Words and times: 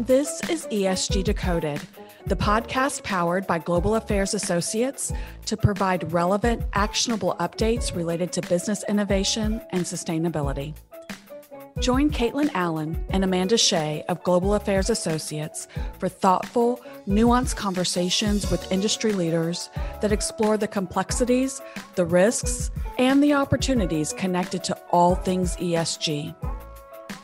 This 0.00 0.42
is 0.50 0.66
ESG 0.66 1.24
Decoded, 1.24 1.80
the 2.26 2.36
podcast 2.36 3.02
powered 3.02 3.46
by 3.46 3.58
Global 3.58 3.94
Affairs 3.94 4.34
Associates 4.34 5.10
to 5.46 5.56
provide 5.56 6.12
relevant, 6.12 6.62
actionable 6.74 7.34
updates 7.40 7.96
related 7.96 8.30
to 8.32 8.42
business 8.42 8.84
innovation 8.90 9.58
and 9.70 9.84
sustainability. 9.84 10.74
Join 11.80 12.10
Caitlin 12.10 12.50
Allen 12.52 13.02
and 13.08 13.24
Amanda 13.24 13.56
Shea 13.56 14.04
of 14.10 14.22
Global 14.22 14.54
Affairs 14.54 14.90
Associates 14.90 15.66
for 15.98 16.10
thoughtful, 16.10 16.78
nuanced 17.08 17.56
conversations 17.56 18.50
with 18.50 18.70
industry 18.70 19.12
leaders 19.12 19.70
that 20.02 20.12
explore 20.12 20.58
the 20.58 20.68
complexities, 20.68 21.62
the 21.94 22.04
risks, 22.04 22.70
and 22.98 23.22
the 23.22 23.32
opportunities 23.32 24.12
connected 24.12 24.62
to 24.64 24.76
all 24.90 25.14
things 25.14 25.56
ESG. 25.56 26.34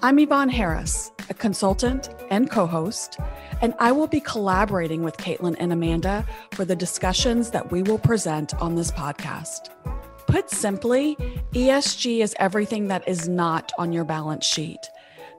I'm 0.04 0.18
Yvonne 0.18 0.48
Harris, 0.48 1.12
a 1.32 1.34
consultant 1.34 2.10
and 2.30 2.50
co 2.50 2.66
host, 2.66 3.18
and 3.62 3.72
I 3.78 3.90
will 3.90 4.06
be 4.06 4.20
collaborating 4.20 5.02
with 5.02 5.16
Caitlin 5.16 5.56
and 5.58 5.72
Amanda 5.72 6.26
for 6.50 6.66
the 6.66 6.76
discussions 6.76 7.50
that 7.52 7.72
we 7.72 7.82
will 7.82 7.98
present 7.98 8.52
on 8.56 8.74
this 8.74 8.90
podcast. 8.90 9.70
Put 10.26 10.50
simply, 10.50 11.16
ESG 11.52 12.20
is 12.20 12.36
everything 12.38 12.88
that 12.88 13.08
is 13.08 13.30
not 13.30 13.72
on 13.78 13.94
your 13.94 14.04
balance 14.04 14.44
sheet. 14.44 14.90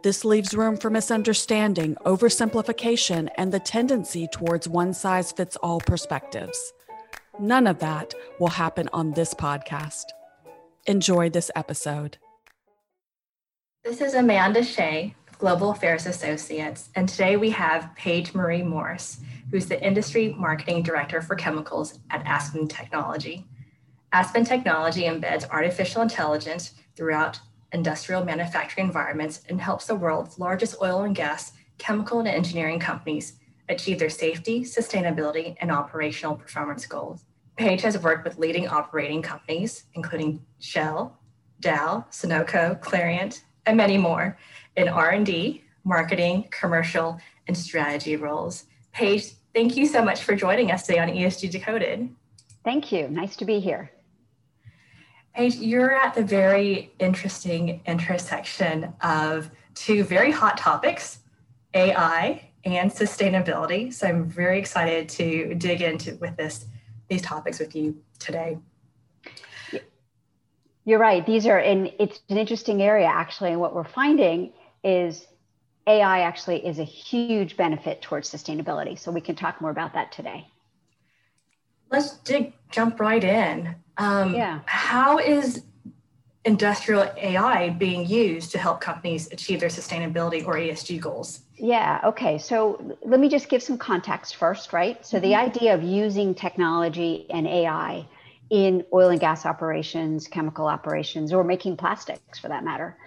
This 0.01 0.25
leaves 0.25 0.55
room 0.55 0.77
for 0.77 0.89
misunderstanding, 0.89 1.95
oversimplification, 2.07 3.29
and 3.35 3.53
the 3.53 3.59
tendency 3.59 4.27
towards 4.33 4.67
one 4.67 4.93
size 4.95 5.31
fits 5.31 5.57
all 5.57 5.79
perspectives. 5.79 6.73
None 7.39 7.67
of 7.67 7.77
that 7.79 8.15
will 8.39 8.55
happen 8.63 8.89
on 8.93 9.11
this 9.11 9.35
podcast. 9.35 10.05
Enjoy 10.87 11.29
this 11.29 11.51
episode. 11.55 12.17
This 13.83 14.01
is 14.01 14.15
Amanda 14.15 14.63
Shea 14.63 15.13
Global 15.43 15.71
Affairs 15.71 16.05
Associates, 16.05 16.87
and 16.95 17.09
today 17.09 17.35
we 17.35 17.49
have 17.49 17.93
Paige 17.97 18.33
Marie 18.33 18.63
Morse, 18.63 19.17
who's 19.51 19.65
the 19.65 19.85
Industry 19.85 20.33
Marketing 20.39 20.81
Director 20.81 21.21
for 21.21 21.35
Chemicals 21.35 21.99
at 22.11 22.25
Aspen 22.25 22.65
Technology. 22.65 23.45
Aspen 24.13 24.45
Technology 24.45 25.01
embeds 25.01 25.45
artificial 25.49 26.01
intelligence 26.01 26.75
throughout 26.95 27.41
industrial 27.73 28.23
manufacturing 28.23 28.87
environments 28.87 29.41
and 29.49 29.59
helps 29.59 29.87
the 29.87 29.95
world's 29.95 30.39
largest 30.39 30.77
oil 30.81 31.01
and 31.01 31.13
gas, 31.13 31.51
chemical, 31.77 32.19
and 32.19 32.27
engineering 32.29 32.79
companies 32.79 33.33
achieve 33.67 33.99
their 33.99 34.09
safety, 34.09 34.61
sustainability, 34.61 35.57
and 35.59 35.73
operational 35.73 36.37
performance 36.37 36.85
goals. 36.85 37.25
Paige 37.57 37.81
has 37.81 37.97
worked 37.97 38.23
with 38.23 38.37
leading 38.37 38.69
operating 38.69 39.21
companies, 39.21 39.83
including 39.93 40.41
Shell, 40.59 41.19
Dow, 41.59 42.05
Sunoco, 42.11 42.79
Clariant, 42.79 43.41
and 43.65 43.77
many 43.77 43.97
more 43.97 44.37
in 44.75 44.87
R&D, 44.87 45.63
marketing, 45.83 46.47
commercial, 46.51 47.19
and 47.47 47.57
strategy 47.57 48.15
roles. 48.15 48.65
Paige, 48.91 49.33
thank 49.53 49.75
you 49.75 49.85
so 49.85 50.03
much 50.03 50.23
for 50.23 50.35
joining 50.35 50.71
us 50.71 50.85
today 50.85 50.99
on 50.99 51.09
ESG 51.09 51.51
Decoded. 51.51 52.09
Thank 52.63 52.91
you. 52.91 53.07
Nice 53.09 53.35
to 53.37 53.45
be 53.45 53.59
here. 53.59 53.91
Paige, 55.35 55.55
you're 55.55 55.93
at 55.93 56.13
the 56.13 56.23
very 56.23 56.93
interesting 56.99 57.81
intersection 57.85 58.93
of 59.01 59.49
two 59.73 60.03
very 60.03 60.31
hot 60.31 60.57
topics, 60.57 61.19
AI 61.73 62.49
and 62.65 62.91
sustainability. 62.91 63.91
So 63.93 64.07
I'm 64.07 64.25
very 64.25 64.59
excited 64.59 65.09
to 65.09 65.55
dig 65.55 65.81
into 65.81 66.15
with 66.15 66.37
this 66.37 66.65
these 67.09 67.21
topics 67.21 67.59
with 67.59 67.75
you 67.75 67.97
today. 68.19 68.57
You're 70.85 70.99
right. 70.99 71.25
These 71.25 71.45
are, 71.47 71.59
and 71.59 71.91
it's 71.99 72.21
an 72.29 72.37
interesting 72.37 72.81
area 72.81 73.07
actually. 73.07 73.51
And 73.51 73.59
what 73.59 73.73
we're 73.73 73.83
finding 73.83 74.51
is 74.83 75.25
AI 75.87 76.21
actually 76.21 76.65
is 76.65 76.79
a 76.79 76.83
huge 76.83 77.57
benefit 77.57 78.01
towards 78.01 78.29
sustainability. 78.29 78.97
So 78.97 79.11
we 79.11 79.21
can 79.21 79.35
talk 79.35 79.61
more 79.61 79.71
about 79.71 79.93
that 79.93 80.11
today. 80.11 80.47
Let's 81.91 82.17
dig, 82.19 82.53
jump 82.71 82.99
right 82.99 83.23
in. 83.23 83.75
Um, 83.97 84.33
yeah. 84.33 84.61
How 84.65 85.19
is 85.19 85.63
industrial 86.45 87.09
AI 87.17 87.69
being 87.69 88.07
used 88.07 88.51
to 88.51 88.57
help 88.57 88.81
companies 88.81 89.31
achieve 89.31 89.59
their 89.59 89.69
sustainability 89.69 90.45
or 90.45 90.55
ESG 90.55 90.99
goals? 90.99 91.41
Yeah, 91.55 92.01
okay. 92.03 92.37
So 92.37 92.97
let 93.03 93.19
me 93.19 93.29
just 93.29 93.47
give 93.47 93.63
some 93.63 93.77
context 93.77 94.35
first, 94.35 94.73
right? 94.73 95.05
So 95.05 95.19
the 95.19 95.31
mm-hmm. 95.31 95.45
idea 95.45 95.73
of 95.73 95.83
using 95.83 96.35
technology 96.35 97.27
and 97.29 97.47
AI 97.47 98.05
in 98.49 98.83
oil 98.93 99.09
and 99.09 99.19
gas 99.19 99.45
operations, 99.45 100.27
chemical 100.27 100.67
operations, 100.67 101.31
or 101.31 101.43
making 101.43 101.77
plastics 101.77 102.39
for 102.39 102.49
that 102.49 102.63
matter. 102.63 102.97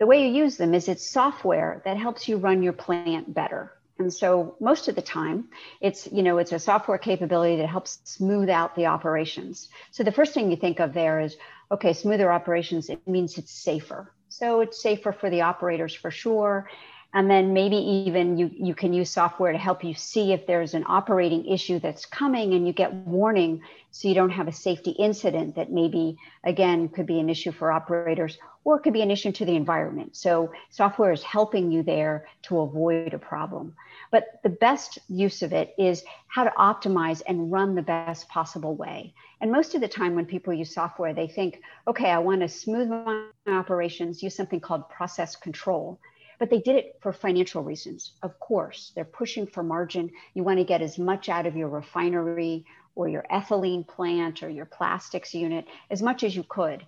The 0.00 0.06
way 0.06 0.26
you 0.26 0.34
use 0.34 0.56
them 0.56 0.72
is 0.72 0.88
it's 0.88 1.08
software 1.08 1.82
that 1.84 1.98
helps 1.98 2.26
you 2.26 2.38
run 2.38 2.62
your 2.62 2.72
plant 2.72 3.34
better. 3.34 3.72
And 3.98 4.12
so 4.12 4.56
most 4.58 4.88
of 4.88 4.94
the 4.94 5.02
time, 5.02 5.48
it's 5.82 6.08
you 6.10 6.22
know 6.22 6.38
it's 6.38 6.52
a 6.52 6.58
software 6.58 6.96
capability 6.96 7.56
that 7.56 7.68
helps 7.68 7.98
smooth 8.04 8.48
out 8.48 8.74
the 8.74 8.86
operations. 8.86 9.68
So 9.90 10.02
the 10.02 10.10
first 10.10 10.32
thing 10.32 10.50
you 10.50 10.56
think 10.56 10.80
of 10.80 10.94
there 10.94 11.20
is 11.20 11.36
okay, 11.70 11.92
smoother 11.92 12.32
operations. 12.32 12.88
It 12.88 13.06
means 13.06 13.36
it's 13.36 13.52
safer. 13.52 14.14
So 14.30 14.62
it's 14.62 14.82
safer 14.82 15.12
for 15.12 15.28
the 15.28 15.42
operators 15.42 15.94
for 15.94 16.10
sure 16.10 16.70
and 17.12 17.28
then 17.30 17.52
maybe 17.52 17.76
even 17.76 18.38
you, 18.38 18.50
you 18.52 18.74
can 18.74 18.92
use 18.92 19.10
software 19.10 19.52
to 19.52 19.58
help 19.58 19.82
you 19.82 19.94
see 19.94 20.32
if 20.32 20.46
there's 20.46 20.74
an 20.74 20.84
operating 20.86 21.44
issue 21.46 21.80
that's 21.80 22.06
coming 22.06 22.54
and 22.54 22.66
you 22.66 22.72
get 22.72 22.92
warning 22.92 23.60
so 23.90 24.06
you 24.06 24.14
don't 24.14 24.30
have 24.30 24.46
a 24.46 24.52
safety 24.52 24.92
incident 24.92 25.56
that 25.56 25.72
maybe 25.72 26.16
again 26.44 26.88
could 26.88 27.06
be 27.06 27.18
an 27.18 27.28
issue 27.28 27.50
for 27.50 27.72
operators 27.72 28.38
or 28.64 28.76
it 28.76 28.82
could 28.82 28.92
be 28.92 29.02
an 29.02 29.10
issue 29.10 29.32
to 29.32 29.44
the 29.44 29.56
environment. 29.56 30.14
So 30.14 30.52
software 30.68 31.12
is 31.12 31.22
helping 31.22 31.72
you 31.72 31.82
there 31.82 32.26
to 32.42 32.60
avoid 32.60 33.14
a 33.14 33.18
problem. 33.18 33.74
But 34.10 34.40
the 34.42 34.50
best 34.50 34.98
use 35.08 35.42
of 35.42 35.52
it 35.52 35.74
is 35.78 36.04
how 36.28 36.44
to 36.44 36.50
optimize 36.50 37.22
and 37.26 37.50
run 37.50 37.74
the 37.74 37.82
best 37.82 38.28
possible 38.28 38.76
way. 38.76 39.14
And 39.40 39.50
most 39.50 39.74
of 39.74 39.80
the 39.80 39.88
time 39.88 40.14
when 40.14 40.26
people 40.26 40.52
use 40.52 40.74
software 40.74 41.14
they 41.14 41.26
think 41.26 41.62
okay 41.88 42.10
i 42.10 42.18
want 42.18 42.42
to 42.42 42.48
smooth 42.48 42.88
my 42.88 43.28
operations 43.46 44.22
use 44.22 44.34
something 44.34 44.60
called 44.60 44.88
process 44.90 45.34
control 45.34 45.98
but 46.40 46.48
they 46.48 46.58
did 46.58 46.74
it 46.74 46.96
for 47.00 47.12
financial 47.12 47.62
reasons. 47.62 48.12
Of 48.22 48.40
course, 48.40 48.92
they're 48.94 49.04
pushing 49.04 49.46
for 49.46 49.62
margin. 49.62 50.10
You 50.32 50.42
want 50.42 50.58
to 50.58 50.64
get 50.64 50.80
as 50.80 50.98
much 50.98 51.28
out 51.28 51.44
of 51.46 51.54
your 51.54 51.68
refinery 51.68 52.64
or 52.94 53.08
your 53.08 53.26
ethylene 53.30 53.86
plant 53.86 54.42
or 54.42 54.48
your 54.48 54.64
plastics 54.64 55.34
unit 55.34 55.66
as 55.90 56.00
much 56.02 56.24
as 56.24 56.34
you 56.34 56.42
could. 56.42 56.84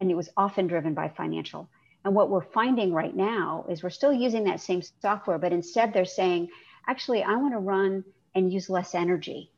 And 0.00 0.10
it 0.10 0.16
was 0.16 0.30
often 0.38 0.66
driven 0.66 0.94
by 0.94 1.10
financial. 1.10 1.68
And 2.06 2.14
what 2.14 2.30
we're 2.30 2.40
finding 2.40 2.94
right 2.94 3.14
now 3.14 3.66
is 3.68 3.82
we're 3.82 3.90
still 3.90 4.12
using 4.12 4.44
that 4.44 4.60
same 4.60 4.80
software, 5.02 5.38
but 5.38 5.52
instead 5.52 5.92
they're 5.92 6.06
saying, 6.06 6.48
actually, 6.88 7.22
I 7.22 7.36
want 7.36 7.52
to 7.52 7.58
run 7.58 8.04
and 8.34 8.50
use 8.50 8.70
less 8.70 8.94
energy, 8.94 9.50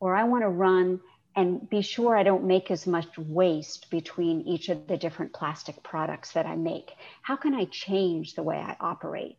or 0.00 0.14
I 0.14 0.24
want 0.24 0.42
to 0.42 0.48
run 0.48 1.00
and 1.34 1.68
be 1.68 1.82
sure 1.82 2.16
I 2.16 2.22
don't 2.22 2.44
make 2.44 2.70
as 2.70 2.86
much 2.86 3.16
waste 3.18 3.90
between 3.90 4.42
each 4.42 4.68
of 4.68 4.86
the 4.86 4.96
different 4.96 5.32
plastic 5.32 5.82
products 5.82 6.32
that 6.32 6.46
I 6.46 6.56
make. 6.56 6.92
How 7.22 7.36
can 7.36 7.54
I 7.54 7.64
change 7.66 8.34
the 8.34 8.42
way 8.42 8.56
I 8.56 8.76
operate? 8.80 9.36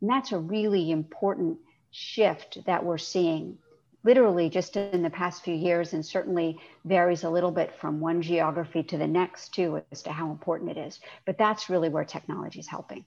And 0.00 0.10
that's 0.10 0.32
a 0.32 0.38
really 0.38 0.90
important 0.90 1.58
shift 1.90 2.58
that 2.66 2.84
we're 2.84 2.98
seeing 2.98 3.58
literally 4.04 4.50
just 4.50 4.76
in 4.76 5.02
the 5.02 5.10
past 5.10 5.42
few 5.42 5.54
years 5.54 5.94
and 5.94 6.04
certainly 6.04 6.60
varies 6.84 7.24
a 7.24 7.30
little 7.30 7.50
bit 7.50 7.74
from 7.80 8.00
one 8.00 8.20
geography 8.20 8.82
to 8.82 8.98
the 8.98 9.06
next 9.06 9.54
too 9.54 9.80
as 9.90 10.02
to 10.02 10.12
how 10.12 10.30
important 10.30 10.70
it 10.70 10.76
is 10.76 11.00
but 11.24 11.38
that's 11.38 11.70
really 11.70 11.88
where 11.88 12.04
technology 12.04 12.60
is 12.60 12.68
helping 12.68 13.04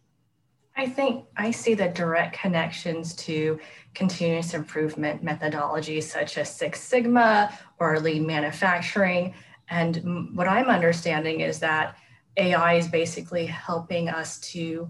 I 0.78 0.86
think 0.86 1.26
I 1.36 1.50
see 1.50 1.74
the 1.74 1.90
direct 1.90 2.38
connections 2.38 3.16
to 3.16 3.60
continuous 3.96 4.54
improvement 4.54 5.26
methodologies 5.26 6.04
such 6.04 6.38
as 6.38 6.54
Six 6.54 6.80
Sigma 6.80 7.58
or 7.80 8.00
lean 8.00 8.28
manufacturing. 8.28 9.34
And 9.70 10.30
what 10.36 10.48
I'm 10.48 10.70
understanding 10.70 11.42
is 11.42 11.60
that 11.60 11.98
AI 12.38 12.76
is 12.76 12.88
basically 12.88 13.48
helping 13.48 14.08
us 14.08 14.40
to 14.52 14.88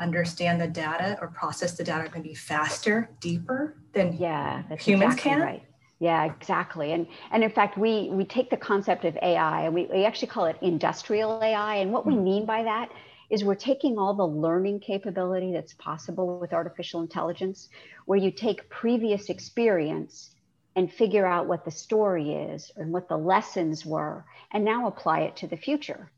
understand 0.00 0.60
the 0.60 0.68
data 0.68 1.18
or 1.20 1.28
process 1.28 1.76
the 1.76 1.82
data 1.82 2.08
maybe 2.14 2.34
faster, 2.34 3.10
deeper 3.20 3.76
than 3.92 4.16
yeah, 4.16 4.62
humans 4.76 5.14
exactly 5.14 5.30
can. 5.30 5.40
Right. 5.40 5.62
Yeah, 5.98 6.24
exactly. 6.24 6.92
And 6.92 7.08
and 7.32 7.42
in 7.42 7.50
fact, 7.50 7.76
we 7.76 8.08
we 8.10 8.24
take 8.24 8.50
the 8.50 8.56
concept 8.56 9.04
of 9.04 9.16
AI 9.20 9.62
and 9.62 9.74
we, 9.74 9.86
we 9.86 10.04
actually 10.04 10.28
call 10.28 10.44
it 10.44 10.56
industrial 10.60 11.42
AI. 11.42 11.76
And 11.76 11.92
what 11.92 12.06
we 12.06 12.14
hmm. 12.14 12.24
mean 12.24 12.46
by 12.46 12.62
that 12.62 12.90
is 13.34 13.42
we're 13.42 13.56
taking 13.56 13.98
all 13.98 14.14
the 14.14 14.24
learning 14.24 14.78
capability 14.78 15.52
that's 15.52 15.74
possible 15.74 16.38
with 16.38 16.52
artificial 16.52 17.00
intelligence, 17.00 17.68
where 18.06 18.16
you 18.18 18.30
take 18.30 18.70
previous 18.70 19.28
experience 19.28 20.30
and 20.76 20.92
figure 20.92 21.26
out 21.26 21.48
what 21.48 21.64
the 21.64 21.70
story 21.70 22.32
is 22.32 22.70
and 22.76 22.92
what 22.92 23.08
the 23.08 23.18
lessons 23.18 23.84
were, 23.84 24.24
and 24.52 24.64
now 24.64 24.86
apply 24.86 25.22
it 25.22 25.34
to 25.34 25.48
the 25.48 25.56
future. 25.56 26.12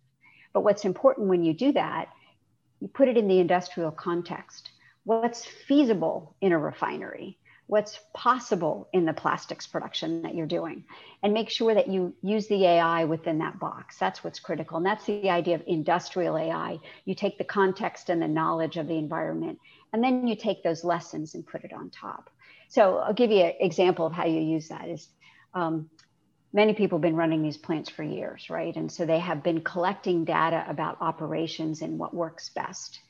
But 0.52 0.60
what's 0.60 0.84
important 0.84 1.28
when 1.28 1.42
you 1.42 1.54
do 1.54 1.72
that, 1.72 2.10
you 2.80 2.88
put 2.88 3.08
it 3.08 3.16
in 3.16 3.28
the 3.28 3.38
industrial 3.38 3.92
context. 3.92 4.68
What's 5.04 5.42
feasible 5.42 6.36
in 6.42 6.52
a 6.52 6.58
refinery? 6.58 7.38
What's 7.66 7.98
possible 8.14 8.88
in 8.92 9.04
the 9.04 9.12
plastics 9.12 9.66
production 9.66 10.22
that 10.22 10.34
you're 10.34 10.46
doing 10.46 10.84
and 11.22 11.34
make 11.34 11.50
sure 11.50 11.74
that 11.74 11.88
you 11.88 12.14
use 12.22 12.46
the 12.46 12.64
AI 12.64 13.04
within 13.04 13.38
that 13.38 13.58
box. 13.58 13.98
That's 13.98 14.22
what's 14.22 14.38
critical. 14.38 14.76
And 14.76 14.86
that's 14.86 15.04
the 15.04 15.30
idea 15.30 15.56
of 15.56 15.62
industrial 15.66 16.38
AI. 16.38 16.78
You 17.04 17.14
take 17.14 17.38
the 17.38 17.44
context 17.44 18.08
and 18.08 18.22
the 18.22 18.28
knowledge 18.28 18.76
of 18.76 18.86
the 18.86 18.96
environment, 18.96 19.58
and 19.92 20.02
then 20.02 20.26
you 20.28 20.36
take 20.36 20.62
those 20.62 20.84
lessons 20.84 21.34
and 21.34 21.46
put 21.46 21.64
it 21.64 21.72
on 21.72 21.90
top. 21.90 22.30
So 22.68 22.98
I'll 22.98 23.14
give 23.14 23.30
you 23.30 23.42
an 23.42 23.54
example 23.60 24.06
of 24.06 24.12
how 24.12 24.26
you 24.26 24.40
use 24.40 24.68
that 24.68 24.88
is 24.88 25.08
um, 25.54 25.90
many 26.52 26.72
people 26.72 26.98
have 26.98 27.02
been 27.02 27.16
running 27.16 27.42
these 27.42 27.56
plants 27.56 27.90
for 27.90 28.02
years, 28.02 28.48
right? 28.48 28.74
And 28.76 28.90
so 28.90 29.06
they 29.06 29.18
have 29.18 29.42
been 29.42 29.62
collecting 29.62 30.24
data 30.24 30.64
about 30.68 30.98
operations 31.00 31.82
and 31.82 31.98
what 31.98 32.14
works 32.14 32.50
best. 32.50 33.00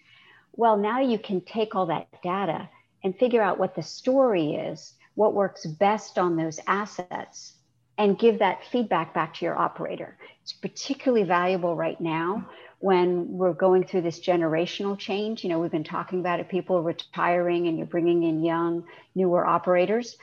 Well, 0.52 0.78
now 0.78 1.00
you 1.00 1.18
can 1.18 1.42
take 1.42 1.74
all 1.74 1.86
that 1.86 2.08
data 2.22 2.68
and 3.04 3.16
figure 3.16 3.42
out 3.42 3.58
what 3.58 3.74
the 3.74 3.82
story 3.82 4.54
is, 4.54 4.94
what 5.14 5.34
works 5.34 5.66
best 5.66 6.18
on 6.18 6.36
those 6.36 6.60
assets, 6.66 7.54
and 7.98 8.18
give 8.18 8.38
that 8.38 8.64
feedback 8.70 9.14
back 9.14 9.34
to 9.34 9.44
your 9.44 9.56
operator. 9.56 10.16
It's 10.42 10.52
particularly 10.52 11.24
valuable 11.24 11.74
right 11.74 12.00
now 12.00 12.48
when 12.78 13.26
we're 13.38 13.54
going 13.54 13.84
through 13.84 14.02
this 14.02 14.20
generational 14.20 14.98
change. 14.98 15.42
You 15.42 15.50
know, 15.50 15.58
we've 15.58 15.70
been 15.70 15.84
talking 15.84 16.20
about 16.20 16.40
it, 16.40 16.48
people 16.48 16.82
retiring 16.82 17.68
and 17.68 17.78
you're 17.78 17.86
bringing 17.86 18.24
in 18.24 18.44
young, 18.44 18.84
newer 19.14 19.46
operators. 19.46 20.16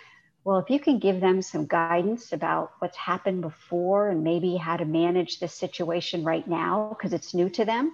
Well, 0.43 0.59
if 0.59 0.69
you 0.69 0.79
can 0.79 0.99
give 0.99 1.21
them 1.21 1.41
some 1.41 1.65
guidance 1.65 2.33
about 2.33 2.73
what's 2.79 2.97
happened 2.97 3.41
before 3.41 4.09
and 4.09 4.23
maybe 4.23 4.55
how 4.57 4.77
to 4.77 4.85
manage 4.85 5.39
this 5.39 5.53
situation 5.53 6.23
right 6.23 6.47
now 6.47 6.89
because 6.89 7.13
it's 7.13 7.33
new 7.33 7.49
to 7.51 7.65
them, 7.65 7.93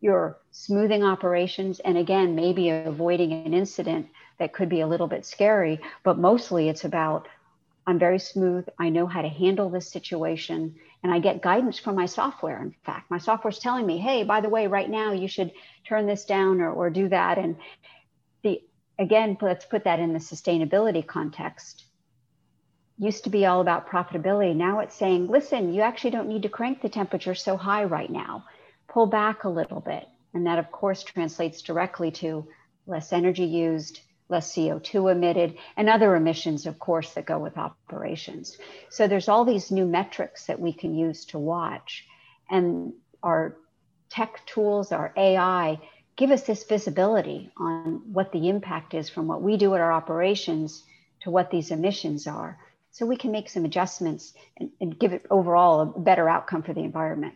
you're 0.00 0.38
smoothing 0.50 1.02
operations 1.02 1.80
and 1.80 1.98
again 1.98 2.34
maybe 2.34 2.70
avoiding 2.70 3.32
an 3.32 3.54
incident 3.54 4.08
that 4.38 4.52
could 4.52 4.68
be 4.68 4.80
a 4.80 4.86
little 4.86 5.08
bit 5.08 5.26
scary 5.26 5.80
but 6.04 6.18
mostly 6.18 6.68
it's 6.68 6.84
about 6.84 7.26
i'm 7.86 7.98
very 7.98 8.18
smooth 8.18 8.66
i 8.78 8.88
know 8.88 9.06
how 9.06 9.22
to 9.22 9.28
handle 9.28 9.70
this 9.70 9.90
situation 9.90 10.74
and 11.02 11.12
i 11.12 11.18
get 11.18 11.42
guidance 11.42 11.78
from 11.78 11.94
my 11.94 12.06
software 12.06 12.60
in 12.62 12.74
fact. 12.84 13.10
My 13.10 13.18
software 13.18 13.50
is 13.50 13.58
telling 13.58 13.86
me 13.86 13.98
hey 13.98 14.24
by 14.24 14.40
the 14.40 14.48
way 14.48 14.66
right 14.66 14.88
now 14.88 15.12
you 15.12 15.28
should 15.28 15.52
turn 15.86 16.06
this 16.06 16.24
down 16.24 16.60
or, 16.60 16.70
or 16.70 16.90
do 16.90 17.08
that 17.08 17.38
and 17.38 17.56
the 18.42 18.62
again 18.98 19.36
let's 19.40 19.64
put 19.64 19.84
that 19.84 20.00
in 20.00 20.12
the 20.12 20.18
sustainability 20.18 21.06
context. 21.06 21.84
Used 23.00 23.24
to 23.24 23.30
be 23.30 23.46
all 23.46 23.60
about 23.60 23.88
profitability. 23.88 24.56
Now 24.56 24.80
it's 24.80 24.94
saying 24.94 25.28
listen 25.28 25.72
you 25.72 25.82
actually 25.82 26.10
don't 26.10 26.28
need 26.28 26.42
to 26.42 26.48
crank 26.48 26.82
the 26.82 26.88
temperature 26.88 27.34
so 27.34 27.56
high 27.56 27.84
right 27.84 28.10
now 28.10 28.44
pull 28.88 29.06
back 29.06 29.44
a 29.44 29.48
little 29.48 29.80
bit. 29.80 30.06
And 30.34 30.46
that, 30.46 30.58
of 30.58 30.70
course, 30.70 31.02
translates 31.02 31.62
directly 31.62 32.10
to 32.12 32.48
less 32.86 33.12
energy 33.12 33.44
used, 33.44 34.00
less 34.28 34.54
CO2 34.54 35.12
emitted, 35.12 35.56
and 35.76 35.88
other 35.88 36.16
emissions, 36.16 36.66
of 36.66 36.78
course, 36.78 37.14
that 37.14 37.26
go 37.26 37.38
with 37.38 37.56
operations. 37.56 38.56
So 38.90 39.06
there's 39.06 39.28
all 39.28 39.44
these 39.44 39.70
new 39.70 39.86
metrics 39.86 40.46
that 40.46 40.60
we 40.60 40.72
can 40.72 40.94
use 40.94 41.24
to 41.26 41.38
watch. 41.38 42.06
And 42.50 42.92
our 43.22 43.56
tech 44.10 44.44
tools, 44.46 44.92
our 44.92 45.12
AI, 45.16 45.80
give 46.16 46.30
us 46.30 46.42
this 46.42 46.64
visibility 46.64 47.50
on 47.56 48.02
what 48.12 48.32
the 48.32 48.48
impact 48.48 48.94
is 48.94 49.08
from 49.08 49.26
what 49.28 49.42
we 49.42 49.56
do 49.56 49.74
at 49.74 49.80
our 49.80 49.92
operations 49.92 50.84
to 51.20 51.30
what 51.30 51.50
these 51.50 51.70
emissions 51.70 52.26
are. 52.26 52.58
So 52.90 53.06
we 53.06 53.16
can 53.16 53.32
make 53.32 53.48
some 53.48 53.64
adjustments 53.64 54.34
and, 54.56 54.70
and 54.80 54.98
give 54.98 55.12
it 55.12 55.26
overall 55.30 55.80
a 55.80 56.00
better 56.00 56.28
outcome 56.28 56.62
for 56.62 56.72
the 56.72 56.80
environment. 56.80 57.34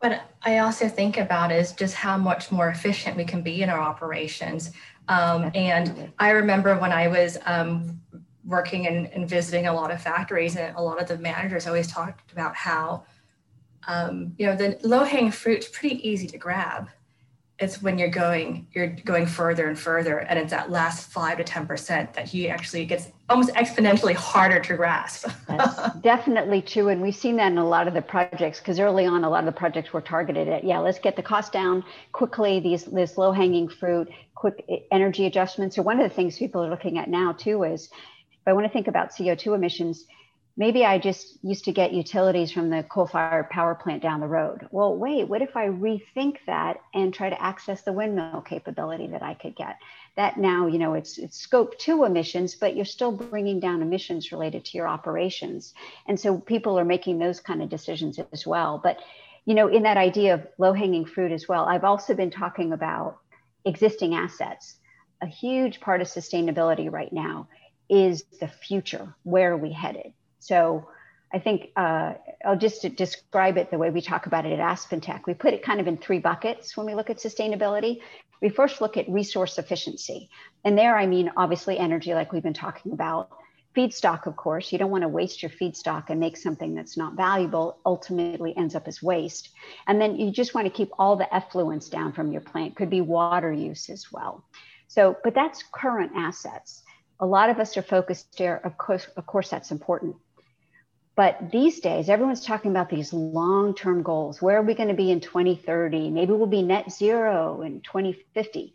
But 0.00 0.30
I 0.42 0.58
also 0.58 0.88
think 0.88 1.18
about 1.18 1.50
is 1.50 1.72
just 1.72 1.94
how 1.94 2.16
much 2.16 2.52
more 2.52 2.68
efficient 2.68 3.16
we 3.16 3.24
can 3.24 3.42
be 3.42 3.62
in 3.62 3.68
our 3.68 3.80
operations. 3.80 4.72
Um, 5.08 5.50
and 5.54 6.12
I 6.18 6.30
remember 6.30 6.78
when 6.78 6.92
I 6.92 7.08
was 7.08 7.38
um, 7.46 8.00
working 8.44 8.86
and, 8.86 9.06
and, 9.08 9.28
visiting 9.28 9.66
a 9.66 9.72
lot 9.72 9.90
of 9.90 10.00
factories, 10.00 10.56
and 10.56 10.76
a 10.76 10.82
lot 10.82 11.00
of 11.00 11.08
the 11.08 11.18
managers 11.18 11.66
always 11.66 11.90
talked 11.90 12.30
about 12.30 12.54
how, 12.54 13.04
um, 13.86 14.34
you 14.38 14.46
know, 14.46 14.54
the 14.54 14.78
low 14.82 15.04
hanging 15.04 15.30
fruit's 15.30 15.68
pretty 15.68 16.06
easy 16.06 16.26
to 16.28 16.38
grab 16.38 16.88
it's 17.58 17.82
when 17.82 17.98
you're 17.98 18.08
going 18.08 18.66
you're 18.72 18.86
going 18.86 19.26
further 19.26 19.68
and 19.68 19.78
further 19.78 20.18
and 20.18 20.38
it's 20.38 20.50
that 20.50 20.70
last 20.70 21.10
5 21.10 21.38
to 21.38 21.44
10% 21.44 22.12
that 22.12 22.28
he 22.28 22.48
actually 22.48 22.84
gets 22.84 23.08
almost 23.28 23.52
exponentially 23.54 24.14
harder 24.14 24.60
to 24.60 24.76
grasp. 24.76 25.28
That's 25.48 25.94
definitely 26.00 26.62
true 26.62 26.88
and 26.88 27.02
we've 27.02 27.16
seen 27.16 27.36
that 27.36 27.50
in 27.50 27.58
a 27.58 27.66
lot 27.66 27.88
of 27.88 27.94
the 27.94 28.02
projects 28.02 28.60
because 28.60 28.78
early 28.78 29.06
on 29.06 29.24
a 29.24 29.30
lot 29.30 29.40
of 29.40 29.46
the 29.46 29.58
projects 29.58 29.92
were 29.92 30.00
targeted 30.00 30.48
at 30.48 30.64
yeah 30.64 30.78
let's 30.78 30.98
get 30.98 31.16
the 31.16 31.22
cost 31.22 31.52
down 31.52 31.84
quickly 32.12 32.60
these 32.60 32.84
this 32.84 33.18
low 33.18 33.32
hanging 33.32 33.68
fruit 33.68 34.08
quick 34.34 34.64
energy 34.92 35.26
adjustments. 35.26 35.74
So 35.74 35.82
one 35.82 36.00
of 36.00 36.08
the 36.08 36.14
things 36.14 36.38
people 36.38 36.62
are 36.64 36.70
looking 36.70 36.96
at 36.96 37.08
now 37.08 37.32
too 37.32 37.64
is 37.64 37.86
if 37.86 38.46
i 38.46 38.52
want 38.52 38.66
to 38.66 38.72
think 38.72 38.86
about 38.86 39.10
co2 39.10 39.54
emissions 39.54 40.06
maybe 40.58 40.84
I 40.84 40.98
just 40.98 41.38
used 41.42 41.64
to 41.66 41.72
get 41.72 41.92
utilities 41.94 42.50
from 42.50 42.68
the 42.68 42.82
coal 42.82 43.06
fired 43.06 43.48
power 43.48 43.76
plant 43.76 44.02
down 44.02 44.18
the 44.18 44.26
road. 44.26 44.68
Well, 44.72 44.94
wait, 44.94 45.28
what 45.28 45.40
if 45.40 45.56
I 45.56 45.68
rethink 45.68 46.38
that 46.46 46.80
and 46.92 47.14
try 47.14 47.30
to 47.30 47.40
access 47.40 47.82
the 47.82 47.92
windmill 47.92 48.42
capability 48.42 49.06
that 49.06 49.22
I 49.22 49.34
could 49.34 49.54
get? 49.54 49.78
That 50.16 50.36
now, 50.36 50.66
you 50.66 50.78
know, 50.78 50.94
it's, 50.94 51.16
it's 51.16 51.38
scope 51.38 51.78
two 51.78 52.04
emissions, 52.04 52.56
but 52.56 52.74
you're 52.74 52.84
still 52.84 53.12
bringing 53.12 53.60
down 53.60 53.82
emissions 53.82 54.32
related 54.32 54.64
to 54.64 54.76
your 54.76 54.88
operations. 54.88 55.74
And 56.08 56.18
so 56.18 56.38
people 56.38 56.76
are 56.76 56.84
making 56.84 57.20
those 57.20 57.38
kind 57.38 57.62
of 57.62 57.68
decisions 57.68 58.18
as 58.32 58.44
well. 58.44 58.80
But, 58.82 58.98
you 59.44 59.54
know, 59.54 59.68
in 59.68 59.84
that 59.84 59.96
idea 59.96 60.34
of 60.34 60.46
low 60.58 60.72
hanging 60.72 61.06
fruit 61.06 61.30
as 61.30 61.46
well, 61.46 61.66
I've 61.66 61.84
also 61.84 62.14
been 62.14 62.32
talking 62.32 62.72
about 62.72 63.18
existing 63.64 64.16
assets. 64.16 64.74
A 65.22 65.26
huge 65.26 65.80
part 65.80 66.00
of 66.00 66.08
sustainability 66.08 66.90
right 66.90 67.12
now 67.12 67.46
is 67.88 68.24
the 68.40 68.48
future. 68.48 69.14
Where 69.22 69.52
are 69.52 69.56
we 69.56 69.72
headed? 69.72 70.12
So 70.38 70.88
I 71.32 71.38
think 71.38 71.70
uh, 71.76 72.14
I'll 72.44 72.58
just 72.58 72.82
describe 72.96 73.58
it 73.58 73.70
the 73.70 73.78
way 73.78 73.90
we 73.90 74.00
talk 74.00 74.26
about 74.26 74.46
it 74.46 74.58
at 74.58 74.60
AspenTech. 74.60 75.22
We 75.26 75.34
put 75.34 75.52
it 75.52 75.62
kind 75.62 75.80
of 75.80 75.86
in 75.86 75.98
three 75.98 76.20
buckets 76.20 76.76
when 76.76 76.86
we 76.86 76.94
look 76.94 77.10
at 77.10 77.18
sustainability. 77.18 78.00
We 78.40 78.48
first 78.48 78.80
look 78.80 78.96
at 78.96 79.08
resource 79.08 79.58
efficiency. 79.58 80.30
And 80.64 80.78
there, 80.78 80.96
I 80.96 81.06
mean, 81.06 81.30
obviously, 81.36 81.78
energy, 81.78 82.14
like 82.14 82.32
we've 82.32 82.42
been 82.42 82.54
talking 82.54 82.92
about. 82.92 83.30
Feedstock, 83.76 84.26
of 84.26 84.36
course, 84.36 84.72
you 84.72 84.78
don't 84.78 84.90
want 84.90 85.02
to 85.02 85.08
waste 85.08 85.42
your 85.42 85.50
feedstock 85.50 86.08
and 86.08 86.18
make 86.18 86.36
something 86.36 86.74
that's 86.74 86.96
not 86.96 87.14
valuable, 87.14 87.78
ultimately 87.84 88.56
ends 88.56 88.74
up 88.74 88.88
as 88.88 89.02
waste. 89.02 89.50
And 89.86 90.00
then 90.00 90.16
you 90.16 90.32
just 90.32 90.54
want 90.54 90.66
to 90.66 90.72
keep 90.72 90.90
all 90.98 91.16
the 91.16 91.28
effluents 91.32 91.90
down 91.90 92.12
from 92.12 92.32
your 92.32 92.40
plant, 92.40 92.74
could 92.74 92.90
be 92.90 93.02
water 93.02 93.52
use 93.52 93.90
as 93.90 94.10
well. 94.10 94.42
So, 94.88 95.16
but 95.22 95.34
that's 95.34 95.62
current 95.70 96.12
assets. 96.16 96.82
A 97.20 97.26
lot 97.26 97.50
of 97.50 97.58
us 97.58 97.76
are 97.76 97.82
focused 97.82 98.38
there. 98.38 98.56
Of 98.64 98.78
course, 98.78 99.06
of 99.16 99.26
course, 99.26 99.50
that's 99.50 99.70
important 99.70 100.16
but 101.18 101.50
these 101.50 101.80
days, 101.80 102.08
everyone's 102.08 102.44
talking 102.44 102.70
about 102.70 102.88
these 102.88 103.12
long 103.12 103.74
term 103.74 104.04
goals. 104.04 104.40
Where 104.40 104.56
are 104.56 104.62
we 104.62 104.74
going 104.74 104.88
to 104.88 104.94
be 104.94 105.10
in 105.10 105.18
2030? 105.18 106.10
Maybe 106.10 106.30
we'll 106.32 106.46
be 106.46 106.62
net 106.62 106.92
zero 106.92 107.62
in 107.62 107.80
2050. 107.80 108.72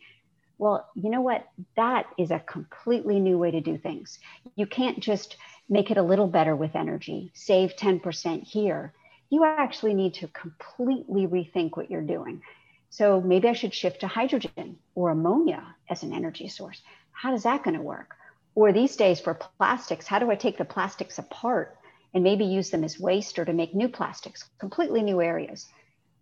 Well, 0.57 0.85
you 0.93 1.09
know 1.09 1.21
what? 1.21 1.47
That 1.77 2.05
is 2.17 2.31
a 2.31 2.39
completely 2.39 3.21
new 3.21 3.37
way 3.37 3.51
to 3.51 3.61
do 3.61 3.77
things. 3.77 4.19
You 4.57 4.65
can't 4.65 4.99
just 4.99 5.37
make 5.69 5.89
it 5.89 5.95
a 5.95 6.03
little 6.03 6.27
better 6.27 6.53
with 6.53 6.75
energy, 6.75 7.31
save 7.33 7.77
10% 7.77 8.43
here. 8.43 8.93
You 9.29 9.45
actually 9.45 9.93
need 9.93 10.15
to 10.15 10.27
completely 10.27 11.27
rethink 11.27 11.77
what 11.77 11.89
you're 11.89 12.01
doing. 12.01 12.41
So 12.89 13.21
maybe 13.21 13.47
I 13.47 13.53
should 13.53 13.73
shift 13.73 14.01
to 14.01 14.07
hydrogen 14.07 14.79
or 14.95 15.11
ammonia 15.11 15.63
as 15.89 16.03
an 16.03 16.11
energy 16.11 16.49
source. 16.49 16.81
How 17.13 17.33
is 17.33 17.43
that 17.43 17.63
going 17.63 17.77
to 17.77 17.81
work? 17.81 18.17
Or 18.53 18.73
these 18.73 18.97
days 18.97 19.21
for 19.21 19.33
plastics, 19.33 20.07
how 20.07 20.19
do 20.19 20.29
I 20.29 20.35
take 20.35 20.57
the 20.57 20.65
plastics 20.65 21.19
apart 21.19 21.77
and 22.13 22.23
maybe 22.23 22.45
use 22.45 22.69
them 22.69 22.83
as 22.83 22.99
waste 22.99 23.39
or 23.39 23.45
to 23.45 23.53
make 23.53 23.73
new 23.73 23.89
plastics, 23.89 24.43
completely 24.59 25.01
new 25.01 25.21
areas. 25.21 25.67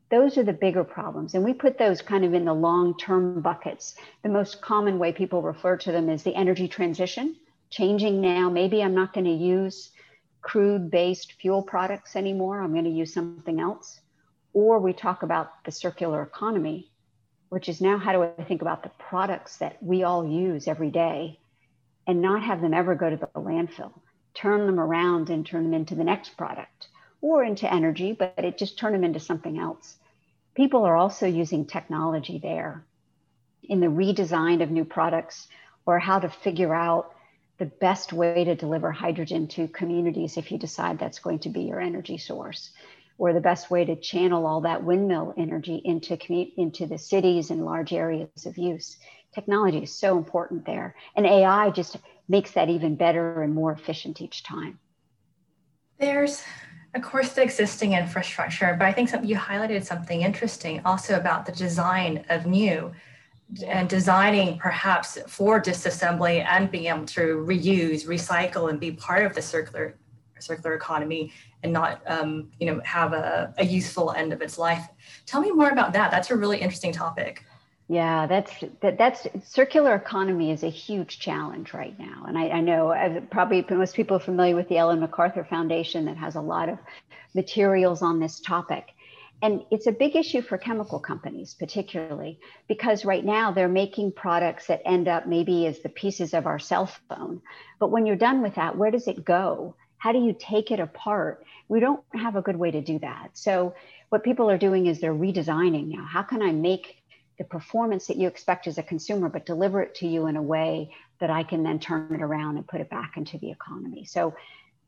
Those 0.10 0.38
are 0.38 0.44
the 0.44 0.54
bigger 0.54 0.84
problems. 0.84 1.34
And 1.34 1.44
we 1.44 1.54
put 1.54 1.78
those 1.78 2.02
kind 2.02 2.26
of 2.26 2.34
in 2.34 2.46
the 2.46 2.54
long 2.54 2.98
term 2.98 3.42
buckets. 3.42 3.96
The 4.24 4.30
most 4.30 4.62
common 4.62 5.00
way 5.00 5.12
people 5.12 5.42
refer 5.42 5.78
to 5.78 5.92
them 5.92 6.10
is 6.10 6.24
the 6.24 6.36
energy 6.36 6.68
transition, 6.68 7.36
changing 7.70 8.22
now. 8.22 8.50
Maybe 8.50 8.84
I'm 8.84 8.96
not 8.96 9.14
going 9.14 9.26
to 9.26 9.32
use 9.32 9.92
crude 10.42 10.92
based 10.92 11.34
fuel 11.34 11.62
products 11.62 12.16
anymore. 12.16 12.62
I'm 12.62 12.74
going 12.74 12.86
to 12.86 12.90
use 12.90 13.14
something 13.14 13.60
else. 13.60 14.00
Or 14.54 14.80
we 14.80 14.92
talk 14.92 15.24
about 15.24 15.64
the 15.64 15.72
circular 15.72 16.22
economy, 16.24 16.92
which 17.50 17.70
is 17.70 17.80
now 17.80 17.98
how 17.98 18.12
do 18.12 18.24
I 18.24 18.44
think 18.44 18.62
about 18.62 18.84
the 18.84 18.92
products 18.98 19.58
that 19.58 19.82
we 19.82 20.04
all 20.04 20.28
use 20.28 20.68
every 20.68 20.90
day 20.90 21.40
and 22.06 22.22
not 22.22 22.44
have 22.44 22.60
them 22.62 22.74
ever 22.74 22.96
go 22.96 23.10
to 23.10 23.16
the 23.16 23.28
landfill? 23.36 23.94
Turn 24.34 24.66
them 24.66 24.80
around 24.80 25.30
and 25.30 25.46
turn 25.46 25.64
them 25.64 25.74
into 25.74 25.96
the 25.96 26.04
next 26.04 26.38
product 26.38 26.88
or 27.22 27.44
into 27.44 27.72
energy, 27.72 28.14
but 28.14 28.34
it 28.38 28.58
just 28.58 28.78
turn 28.78 28.94
them 28.94 29.04
into 29.04 29.20
something 29.20 29.60
else. 29.60 29.98
People 30.56 30.86
are 30.86 30.96
also 30.96 31.28
using 31.28 31.66
technology 31.66 32.40
there 32.40 32.84
in 33.64 33.80
the 33.80 33.88
redesign 33.88 34.62
of 34.62 34.72
new 34.72 34.86
products 34.86 35.48
or 35.86 36.00
how 36.00 36.20
to 36.20 36.30
figure 36.30 36.74
out 36.74 37.14
the 37.58 37.66
best 37.66 38.12
way 38.12 38.44
to 38.44 38.56
deliver 38.56 38.92
hydrogen 38.92 39.48
to 39.48 39.68
communities 39.68 40.36
if 40.36 40.52
you 40.52 40.58
decide 40.58 40.98
that's 40.98 41.20
going 41.20 41.40
to 41.40 41.50
be 41.50 41.62
your 41.62 41.80
energy 41.80 42.18
source 42.18 42.72
or 43.18 43.34
the 43.34 43.40
best 43.40 43.70
way 43.70 43.86
to 43.86 43.96
channel 43.96 44.48
all 44.48 44.62
that 44.62 44.84
windmill 44.84 45.32
energy 45.38 45.80
into 45.86 46.18
into 46.60 46.88
the 46.88 46.98
cities 46.98 47.52
and 47.52 47.64
large 47.64 47.94
areas 47.94 48.48
of 48.48 48.58
use 48.58 48.98
technology 49.36 49.84
is 49.84 49.94
so 49.94 50.18
important 50.18 50.66
there 50.66 50.96
and 51.16 51.28
ai 51.28 51.70
just 51.70 51.98
makes 52.32 52.52
that 52.52 52.70
even 52.70 52.96
better 52.96 53.44
and 53.44 53.54
more 53.54 53.74
efficient 53.74 54.22
each 54.22 54.42
time. 54.42 54.80
There's, 56.00 56.44
of 56.96 57.02
course, 57.02 57.34
the 57.34 57.44
existing 57.44 57.92
infrastructure, 57.94 58.74
but 58.80 58.86
I 58.86 58.94
think 58.94 59.10
some, 59.10 59.26
you 59.26 59.36
highlighted 59.36 59.84
something 59.84 60.22
interesting 60.22 60.82
also 60.86 61.18
about 61.18 61.46
the 61.46 61.52
design 61.52 62.26
of 62.30 62.46
new 62.46 62.92
and 63.68 63.90
designing 63.90 64.58
perhaps 64.58 65.18
for 65.28 65.62
disassembly 65.62 66.46
and 66.46 66.72
being 66.72 66.86
able 66.86 67.06
to 67.06 67.46
reuse, 67.46 68.08
recycle, 68.08 68.70
and 68.70 68.80
be 68.80 68.94
part 68.94 69.26
of 69.26 69.36
the 69.36 69.42
circular 69.42 69.98
circular 70.40 70.74
economy 70.74 71.32
and 71.62 71.72
not 71.72 72.02
um, 72.08 72.50
you 72.60 72.66
know 72.66 72.82
have 72.84 73.14
a, 73.14 73.54
a 73.60 73.66
useful 73.66 74.12
end 74.14 74.34
of 74.34 74.42
its 74.42 74.58
life. 74.58 74.88
Tell 75.28 75.42
me 75.42 75.52
more 75.52 75.70
about 75.70 75.94
that. 75.94 76.10
That's 76.10 76.32
a 76.32 76.36
really 76.36 76.60
interesting 76.60 76.92
topic. 76.92 77.46
Yeah, 77.92 78.26
that's 78.26 78.54
that, 78.80 78.98
that's 78.98 79.28
circular 79.44 79.96
economy 79.96 80.52
is 80.52 80.64
a 80.64 80.70
huge 80.70 81.20
challenge 81.20 81.74
right 81.74 82.00
now, 82.00 82.24
and 82.26 82.38
I, 82.38 82.48
I 82.48 82.62
know 82.62 82.92
uh, 82.92 83.20
probably 83.30 83.66
most 83.70 83.98
people 83.98 84.16
are 84.16 84.22
familiar 84.22 84.56
with 84.56 84.70
the 84.70 84.78
Ellen 84.78 85.02
MacArthur 85.02 85.44
Foundation 85.44 86.06
that 86.06 86.16
has 86.16 86.36
a 86.36 86.42
lot 86.42 86.70
of 86.70 86.80
materials 87.36 88.02
on 88.02 88.22
this 88.22 88.40
topic. 88.40 88.86
And 89.42 89.66
it's 89.72 89.88
a 89.88 89.92
big 89.92 90.16
issue 90.16 90.42
for 90.42 90.58
chemical 90.58 91.02
companies, 91.02 91.54
particularly 91.54 92.40
because 92.70 93.04
right 93.04 93.26
now 93.26 93.52
they're 93.52 93.68
making 93.68 94.14
products 94.14 94.68
that 94.68 94.82
end 94.86 95.10
up 95.10 95.28
maybe 95.28 95.68
as 95.68 95.80
the 95.80 95.90
pieces 95.90 96.34
of 96.34 96.48
our 96.48 96.60
cell 96.60 96.90
phone. 97.10 97.42
But 97.78 97.92
when 97.92 98.06
you're 98.06 98.16
done 98.16 98.42
with 98.42 98.56
that, 98.56 98.78
where 98.78 98.92
does 98.92 99.10
it 99.10 99.26
go? 99.26 99.76
How 99.98 100.14
do 100.14 100.20
you 100.20 100.34
take 100.40 100.72
it 100.72 100.80
apart? 100.80 101.44
We 101.68 101.82
don't 101.82 102.06
have 102.14 102.38
a 102.38 102.42
good 102.42 102.56
way 102.56 102.72
to 102.72 102.80
do 102.80 103.00
that. 103.00 103.32
So, 103.34 103.76
what 104.08 104.24
people 104.24 104.50
are 104.50 104.58
doing 104.58 104.88
is 104.88 105.00
they're 105.00 105.14
redesigning 105.14 105.88
now. 105.88 106.06
How 106.06 106.22
can 106.22 106.42
I 106.42 106.52
make 106.52 107.01
the 107.42 107.46
performance 107.46 108.06
that 108.06 108.18
you 108.18 108.28
expect 108.28 108.68
as 108.68 108.78
a 108.78 108.84
consumer, 108.84 109.28
but 109.28 109.48
deliver 109.48 109.82
it 109.82 109.96
to 109.96 110.08
you 110.08 110.28
in 110.28 110.36
a 110.36 110.42
way 110.44 110.94
that 111.20 111.32
I 111.32 111.42
can 111.42 111.64
then 111.64 111.80
turn 111.80 112.14
it 112.14 112.22
around 112.22 112.58
and 112.58 112.68
put 112.68 112.82
it 112.82 112.90
back 112.92 113.18
into 113.18 113.40
the 113.40 113.50
economy? 113.50 114.06
So, 114.06 114.36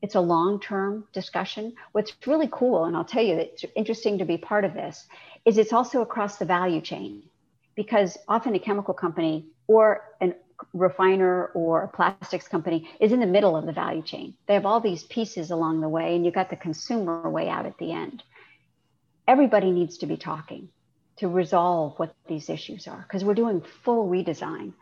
it's 0.03 0.13
a 0.13 0.19
long 0.19 0.59
term 0.59 1.05
discussion. 1.13 1.73
What's 1.93 2.13
really 2.27 2.49
cool, 2.51 2.85
and 2.85 2.95
I'll 2.95 3.05
tell 3.05 3.23
you, 3.23 3.35
it's 3.37 3.65
interesting 3.75 4.19
to 4.19 4.25
be 4.25 4.37
part 4.37 4.65
of 4.65 4.75
this, 4.75 5.07
is 5.45 5.57
it's 5.57 5.73
also 5.73 6.01
across 6.01 6.37
the 6.37 6.45
value 6.45 6.81
chain 6.81 7.23
because 7.73 8.19
often 8.27 8.53
a 8.53 8.59
chemical 8.59 8.93
company 8.93 9.47
or 9.65 10.03
a 10.21 10.33
refiner 10.73 11.47
or 11.55 11.83
a 11.83 11.87
plastics 11.87 12.47
company 12.47 12.87
is 12.99 13.13
in 13.13 13.19
the 13.19 13.25
middle 13.25 13.55
of 13.57 13.65
the 13.65 13.71
value 13.71 14.03
chain. 14.03 14.35
They 14.45 14.53
have 14.53 14.67
all 14.67 14.79
these 14.79 15.05
pieces 15.05 15.49
along 15.49 15.81
the 15.81 15.89
way, 15.89 16.15
and 16.15 16.23
you've 16.23 16.35
got 16.35 16.51
the 16.51 16.55
consumer 16.67 17.27
way 17.27 17.49
out 17.49 17.65
at 17.65 17.79
the 17.79 17.93
end. 17.93 18.21
Everybody 19.27 19.71
needs 19.71 19.97
to 19.99 20.05
be 20.05 20.17
talking 20.17 20.69
to 21.17 21.27
resolve 21.27 21.97
what 21.97 22.15
these 22.27 22.49
issues 22.49 22.87
are 22.87 23.05
because 23.07 23.23
we're 23.23 23.33
doing 23.33 23.61
full 23.83 24.07
redesign. 24.07 24.73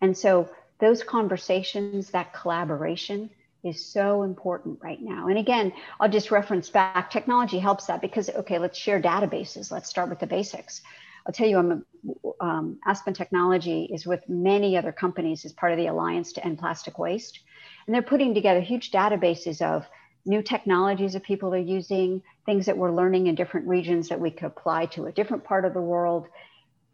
And 0.00 0.16
so 0.16 0.48
those 0.80 1.02
conversations, 1.02 2.10
that 2.10 2.32
collaboration, 2.32 3.30
is 3.62 3.84
so 3.84 4.22
important 4.22 4.78
right 4.82 5.00
now. 5.00 5.28
And 5.28 5.38
again, 5.38 5.72
I'll 5.98 6.08
just 6.08 6.30
reference 6.30 6.68
back 6.68 7.10
technology 7.10 7.58
helps 7.58 7.86
that 7.86 8.02
because, 8.02 8.28
okay, 8.28 8.58
let's 8.58 8.78
share 8.78 9.00
databases. 9.00 9.70
Let's 9.70 9.88
start 9.88 10.10
with 10.10 10.18
the 10.18 10.26
basics. 10.26 10.82
I'll 11.26 11.32
tell 11.32 11.48
you, 11.48 11.58
I'm 11.58 11.72
a, 11.72 12.44
um, 12.44 12.78
Aspen 12.86 13.14
Technology 13.14 13.84
is 13.84 14.06
with 14.06 14.28
many 14.28 14.76
other 14.76 14.92
companies 14.92 15.46
as 15.46 15.54
part 15.54 15.72
of 15.72 15.78
the 15.78 15.86
Alliance 15.86 16.32
to 16.34 16.44
End 16.44 16.58
Plastic 16.58 16.98
Waste. 16.98 17.40
And 17.86 17.94
they're 17.94 18.02
putting 18.02 18.34
together 18.34 18.60
huge 18.60 18.90
databases 18.90 19.62
of 19.62 19.86
new 20.26 20.42
technologies 20.42 21.12
that 21.12 21.22
people 21.22 21.54
are 21.54 21.58
using, 21.58 22.22
things 22.46 22.66
that 22.66 22.76
we're 22.76 22.90
learning 22.90 23.26
in 23.26 23.34
different 23.34 23.66
regions 23.66 24.08
that 24.08 24.20
we 24.20 24.30
could 24.30 24.46
apply 24.46 24.86
to 24.86 25.06
a 25.06 25.12
different 25.12 25.44
part 25.44 25.64
of 25.64 25.74
the 25.74 25.80
world 25.80 26.28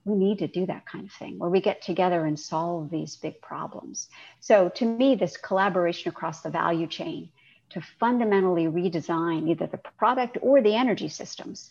we 0.04 0.16
need 0.16 0.38
to 0.38 0.48
do 0.48 0.66
that 0.66 0.86
kind 0.86 1.06
of 1.06 1.12
thing 1.12 1.38
where 1.38 1.50
we 1.50 1.60
get 1.60 1.82
together 1.82 2.24
and 2.24 2.38
solve 2.38 2.90
these 2.90 3.16
big 3.16 3.40
problems. 3.40 4.08
So, 4.40 4.68
to 4.70 4.84
me, 4.84 5.14
this 5.14 5.36
collaboration 5.36 6.08
across 6.08 6.40
the 6.40 6.50
value 6.50 6.86
chain 6.86 7.30
to 7.70 7.80
fundamentally 8.00 8.64
redesign 8.64 9.48
either 9.48 9.66
the 9.66 9.78
product 9.78 10.38
or 10.40 10.62
the 10.62 10.74
energy 10.74 11.08
systems, 11.08 11.70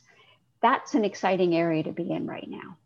that's 0.62 0.94
an 0.94 1.04
exciting 1.04 1.56
area 1.56 1.84
to 1.84 1.92
be 1.92 2.12
in 2.12 2.28
right 2.28 2.48
now. 2.48 2.78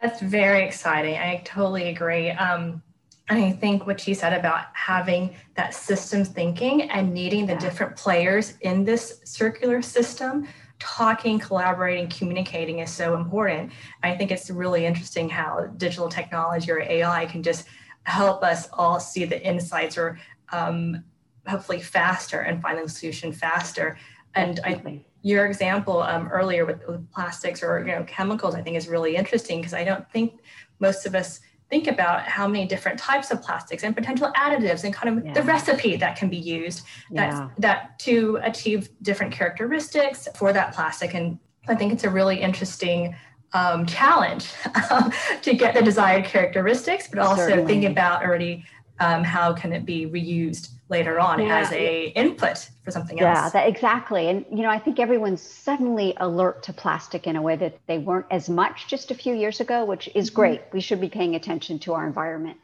That's 0.00 0.20
very 0.20 0.64
exciting. 0.64 1.16
I 1.16 1.42
totally 1.44 1.88
agree. 1.88 2.30
Um, 2.30 2.82
and 3.28 3.42
I 3.42 3.52
think 3.52 3.86
what 3.86 4.06
you 4.06 4.14
said 4.14 4.38
about 4.38 4.66
having 4.74 5.34
that 5.54 5.74
systems 5.74 6.28
thinking 6.28 6.90
and 6.90 7.14
needing 7.14 7.46
the 7.46 7.56
different 7.56 7.96
players 7.96 8.54
in 8.60 8.84
this 8.84 9.20
circular 9.24 9.80
system 9.80 10.46
talking, 10.78 11.38
collaborating, 11.38 12.08
communicating 12.08 12.80
is 12.80 12.90
so 12.90 13.14
important. 13.14 13.72
I 14.02 14.14
think 14.14 14.30
it's 14.30 14.50
really 14.50 14.84
interesting 14.84 15.30
how 15.30 15.66
digital 15.78 16.08
technology 16.08 16.70
or 16.70 16.82
AI 16.82 17.24
can 17.24 17.42
just 17.42 17.66
help 18.02 18.42
us 18.42 18.68
all 18.72 19.00
see 19.00 19.24
the 19.24 19.42
insights 19.42 19.96
or 19.96 20.18
um, 20.52 21.02
hopefully 21.46 21.80
faster 21.80 22.40
and 22.40 22.60
find 22.60 22.78
the 22.78 22.88
solution 22.88 23.32
faster. 23.32 23.96
And 24.34 24.60
I, 24.64 25.02
your 25.22 25.46
example 25.46 26.02
um, 26.02 26.28
earlier 26.28 26.66
with, 26.66 26.86
with 26.86 27.10
plastics 27.10 27.62
or 27.62 27.80
you 27.80 27.92
know 27.92 28.04
chemicals, 28.04 28.54
I 28.54 28.60
think 28.60 28.76
is 28.76 28.88
really 28.88 29.16
interesting 29.16 29.60
because 29.60 29.72
I 29.72 29.84
don't 29.84 30.10
think 30.10 30.40
most 30.80 31.06
of 31.06 31.14
us 31.14 31.40
think 31.74 31.88
about 31.88 32.22
how 32.22 32.46
many 32.46 32.64
different 32.66 32.96
types 33.00 33.32
of 33.32 33.42
plastics 33.42 33.82
and 33.82 33.96
potential 33.96 34.30
additives 34.36 34.84
and 34.84 34.94
kind 34.94 35.18
of 35.18 35.26
yeah. 35.26 35.32
the 35.32 35.42
recipe 35.42 35.96
that 35.96 36.14
can 36.16 36.28
be 36.28 36.36
used 36.36 36.84
that, 37.10 37.32
yeah. 37.32 37.48
that 37.58 37.98
to 37.98 38.38
achieve 38.44 38.90
different 39.02 39.32
characteristics 39.32 40.28
for 40.36 40.52
that 40.52 40.72
plastic. 40.72 41.14
And 41.14 41.36
I 41.66 41.74
think 41.74 41.92
it's 41.92 42.04
a 42.04 42.10
really 42.10 42.40
interesting 42.40 43.16
um, 43.54 43.86
challenge 43.86 44.52
to 45.42 45.52
get 45.52 45.74
the 45.74 45.82
desired 45.82 46.26
characteristics, 46.26 47.08
but 47.08 47.18
also 47.18 47.42
Certainly. 47.48 47.66
thinking 47.66 47.90
about 47.90 48.22
already 48.22 48.64
um, 49.00 49.24
how 49.24 49.52
can 49.52 49.72
it 49.72 49.84
be 49.84 50.06
reused 50.06 50.68
later 50.94 51.18
on 51.18 51.40
yeah. 51.40 51.58
as 51.58 51.72
a 51.72 52.06
input 52.22 52.70
for 52.84 52.90
something 52.90 53.20
else. 53.20 53.36
Yeah, 53.36 53.48
that, 53.50 53.68
exactly. 53.68 54.28
And 54.28 54.46
you 54.50 54.62
know, 54.62 54.70
I 54.70 54.78
think 54.78 55.00
everyone's 55.00 55.42
suddenly 55.42 56.14
alert 56.18 56.62
to 56.64 56.72
plastic 56.72 57.26
in 57.26 57.34
a 57.36 57.42
way 57.42 57.56
that 57.56 57.78
they 57.88 57.98
weren't 57.98 58.26
as 58.30 58.48
much 58.48 58.86
just 58.86 59.10
a 59.10 59.14
few 59.14 59.34
years 59.34 59.60
ago, 59.60 59.84
which 59.84 60.08
is 60.14 60.30
mm-hmm. 60.30 60.36
great. 60.36 60.60
We 60.72 60.80
should 60.80 61.00
be 61.00 61.08
paying 61.08 61.34
attention 61.34 61.78
to 61.80 61.94
our 61.94 62.06
environment. 62.06 62.58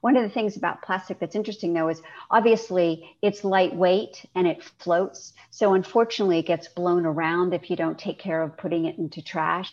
One 0.00 0.16
of 0.16 0.22
the 0.22 0.28
things 0.28 0.56
about 0.56 0.82
plastic 0.82 1.18
that's 1.18 1.34
interesting 1.34 1.72
though 1.72 1.88
is 1.88 2.02
obviously 2.30 3.16
it's 3.22 3.44
lightweight 3.44 4.24
and 4.34 4.46
it 4.46 4.62
floats. 4.62 5.32
So 5.50 5.74
unfortunately 5.74 6.38
it 6.38 6.46
gets 6.46 6.68
blown 6.68 7.06
around 7.06 7.54
if 7.54 7.70
you 7.70 7.76
don't 7.76 7.98
take 7.98 8.18
care 8.18 8.42
of 8.42 8.56
putting 8.56 8.84
it 8.84 8.98
into 8.98 9.22
trash 9.22 9.72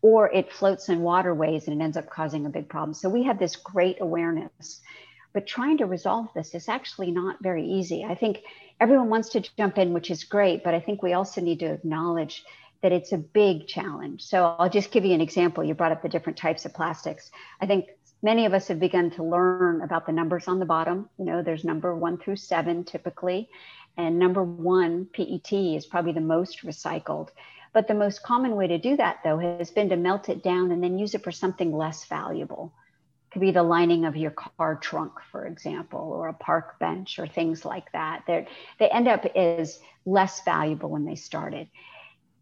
or 0.00 0.30
it 0.32 0.52
floats 0.52 0.88
in 0.88 1.00
waterways 1.00 1.66
and 1.66 1.80
it 1.80 1.84
ends 1.84 1.96
up 1.96 2.08
causing 2.08 2.46
a 2.46 2.50
big 2.50 2.68
problem. 2.68 2.94
So 2.94 3.08
we 3.08 3.24
have 3.24 3.38
this 3.38 3.56
great 3.56 3.98
awareness 4.00 4.80
but 5.34 5.46
trying 5.48 5.76
to 5.78 5.86
resolve 5.86 6.28
this 6.32 6.54
is 6.54 6.68
actually 6.68 7.10
not 7.10 7.42
very 7.42 7.66
easy. 7.66 8.04
I 8.04 8.14
think 8.14 8.44
everyone 8.80 9.10
wants 9.10 9.28
to 9.30 9.40
jump 9.58 9.76
in, 9.78 9.92
which 9.92 10.10
is 10.10 10.22
great, 10.24 10.62
but 10.62 10.74
I 10.74 10.80
think 10.80 11.02
we 11.02 11.12
also 11.12 11.40
need 11.40 11.58
to 11.58 11.72
acknowledge 11.72 12.44
that 12.82 12.92
it's 12.92 13.12
a 13.12 13.18
big 13.18 13.66
challenge. 13.66 14.22
So 14.22 14.54
I'll 14.58 14.70
just 14.70 14.92
give 14.92 15.04
you 15.04 15.12
an 15.12 15.20
example. 15.20 15.64
You 15.64 15.74
brought 15.74 15.90
up 15.90 16.02
the 16.02 16.08
different 16.08 16.38
types 16.38 16.64
of 16.64 16.72
plastics. 16.72 17.32
I 17.60 17.66
think 17.66 17.86
many 18.22 18.46
of 18.46 18.54
us 18.54 18.68
have 18.68 18.78
begun 18.78 19.10
to 19.12 19.24
learn 19.24 19.82
about 19.82 20.06
the 20.06 20.12
numbers 20.12 20.46
on 20.46 20.60
the 20.60 20.66
bottom. 20.66 21.08
You 21.18 21.24
know, 21.24 21.42
there's 21.42 21.64
number 21.64 21.96
one 21.96 22.16
through 22.16 22.36
seven 22.36 22.84
typically, 22.84 23.48
and 23.96 24.18
number 24.18 24.44
one, 24.44 25.08
PET, 25.12 25.52
is 25.52 25.86
probably 25.86 26.12
the 26.12 26.20
most 26.20 26.62
recycled. 26.62 27.30
But 27.72 27.88
the 27.88 27.94
most 27.94 28.22
common 28.22 28.54
way 28.54 28.68
to 28.68 28.78
do 28.78 28.96
that, 28.98 29.18
though, 29.24 29.38
has 29.38 29.72
been 29.72 29.88
to 29.88 29.96
melt 29.96 30.28
it 30.28 30.44
down 30.44 30.70
and 30.70 30.82
then 30.82 30.96
use 30.96 31.14
it 31.14 31.24
for 31.24 31.32
something 31.32 31.72
less 31.72 32.04
valuable 32.04 32.72
could 33.34 33.40
be 33.40 33.50
the 33.50 33.64
lining 33.64 34.04
of 34.04 34.16
your 34.16 34.30
car 34.30 34.76
trunk, 34.76 35.12
for 35.32 35.44
example, 35.44 35.98
or 35.98 36.28
a 36.28 36.34
park 36.34 36.78
bench 36.78 37.18
or 37.18 37.26
things 37.26 37.64
like 37.64 37.90
that. 37.90 38.22
They're, 38.28 38.46
they 38.78 38.88
end 38.88 39.08
up 39.08 39.26
as 39.34 39.80
less 40.06 40.44
valuable 40.44 40.88
when 40.88 41.04
they 41.04 41.16
started. 41.16 41.68